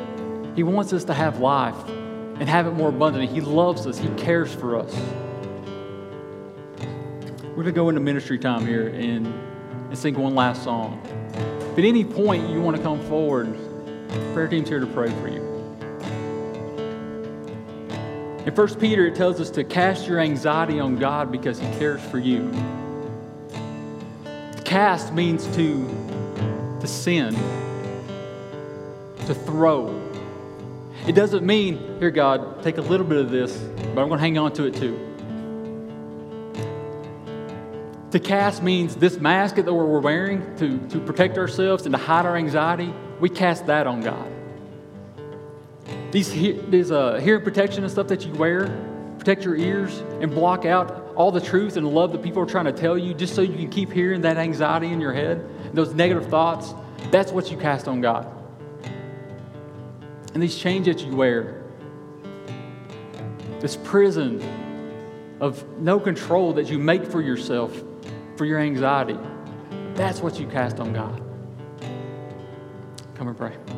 He 0.55 0.63
wants 0.63 0.93
us 0.93 1.03
to 1.05 1.15
have 1.15 1.41
life 1.41 1.77
and 1.89 2.49
have 2.49 2.69
it 2.69 2.73
more 2.73 2.91
abundantly. 2.91 3.27
He 3.27 3.41
loves 3.41 3.89
us, 3.89 3.99
He 3.99 4.09
cares 4.11 4.55
for 4.55 4.79
us. 4.79 4.95
We're 7.43 7.63
going 7.63 7.67
to 7.67 7.73
go 7.73 7.89
into 7.89 8.01
ministry 8.01 8.39
time 8.39 8.65
here 8.65 8.89
and, 8.89 9.27
and 9.27 9.99
sing 9.99 10.15
one 10.15 10.35
last 10.37 10.63
song. 10.63 11.03
If 11.73 11.79
at 11.79 11.85
any 11.85 12.05
point 12.05 12.49
you 12.49 12.61
want 12.61 12.77
to 12.77 12.83
come 12.83 13.01
forward, 13.09 13.59
prayer 14.33 14.49
team's 14.49 14.69
here 14.69 14.81
to 14.81 14.87
pray 14.87 15.11
for 15.11 15.29
you. 15.29 15.57
In 18.47 18.55
1 18.55 18.75
Peter, 18.77 19.07
it 19.07 19.17
tells 19.17 19.41
us 19.41 19.51
to 19.51 19.65
cast 19.65 20.07
your 20.07 20.21
anxiety 20.21 20.79
on 20.79 20.97
God 20.97 21.33
because 21.33 21.59
He 21.59 21.67
cares 21.79 22.01
for 22.03 22.19
you. 22.19 22.53
Cast 24.65 25.13
means 25.13 25.47
to, 25.57 25.85
to 26.81 26.87
send, 26.87 27.37
to 29.27 29.35
throw. 29.35 30.01
It 31.09 31.17
doesn't 31.17 31.45
mean, 31.45 31.99
here, 31.99 32.13
God, 32.13 32.63
take 32.63 32.79
a 32.79 32.83
little 32.83 33.07
bit 33.07 33.19
of 33.19 33.31
this, 33.31 33.57
but 33.57 34.03
I'm 34.03 34.09
going 34.09 34.13
to 34.13 34.19
hang 34.19 34.39
on 34.39 34.53
to 34.53 34.65
it 34.65 34.77
too. 34.77 35.07
To 38.13 38.21
cast 38.21 38.63
means 38.63 38.95
this 38.95 39.19
mask 39.19 39.57
that 39.57 39.65
we're 39.73 39.99
wearing 39.99 40.57
to, 40.59 40.79
to 40.89 41.01
protect 41.01 41.37
ourselves 41.37 41.85
and 41.85 41.95
to 41.95 42.01
hide 42.01 42.25
our 42.25 42.37
anxiety, 42.37 42.95
we 43.21 43.29
cast 43.29 43.67
that 43.67 43.87
on 43.87 44.01
God. 44.01 44.31
These, 46.11 46.33
these 46.69 46.91
uh, 46.91 47.15
hearing 47.17 47.45
protection 47.45 47.83
and 47.83 47.93
stuff 47.93 48.09
that 48.09 48.25
you 48.25 48.33
wear, 48.35 48.69
protect 49.19 49.45
your 49.45 49.57
ears 49.57 49.99
and 50.21 50.31
block 50.31 50.65
out 50.65 51.13
all 51.17 51.33
the 51.33 51.41
truth 51.41 51.77
and 51.77 51.89
love 51.89 52.13
that 52.13 52.23
people 52.23 52.43
are 52.43 52.47
trying 52.47 52.67
to 52.67 52.73
tell 52.73 52.97
you 52.97 53.15
just 53.15 53.35
so 53.35 53.43
you 53.43 53.55
can 53.55 53.69
keep 53.69 53.91
hearing 53.91 54.21
that 54.21 54.37
anxiety 54.37 54.93
in 54.93 55.01
your 55.01 55.13
head, 55.13 55.45
those 55.75 55.95
negative 55.95 56.27
thoughts. 56.29 56.75
That's 57.11 57.33
what 57.33 57.51
you 57.51 57.57
cast 57.57 57.89
on 57.89 58.01
God. 58.01 58.33
And 60.35 60.43
these 60.43 60.57
chains 60.57 60.87
that 60.87 61.01
you 61.01 61.17
wear, 61.17 61.63
this 63.61 63.77
prison 63.77 64.43
of 65.41 65.65
no 65.79 65.99
control 65.99 66.53
that 66.53 66.69
you 66.69 66.79
make 66.79 67.05
for 67.05 67.21
yourself 67.21 67.83
for 68.37 68.45
your 68.45 68.59
anxiety. 68.59 69.19
That's 69.95 70.21
what 70.21 70.39
you 70.39 70.47
cast 70.47 70.79
on 70.79 70.93
God. 70.93 71.26
Come 73.17 73.29
and 73.29 73.37
pray. 73.39 73.76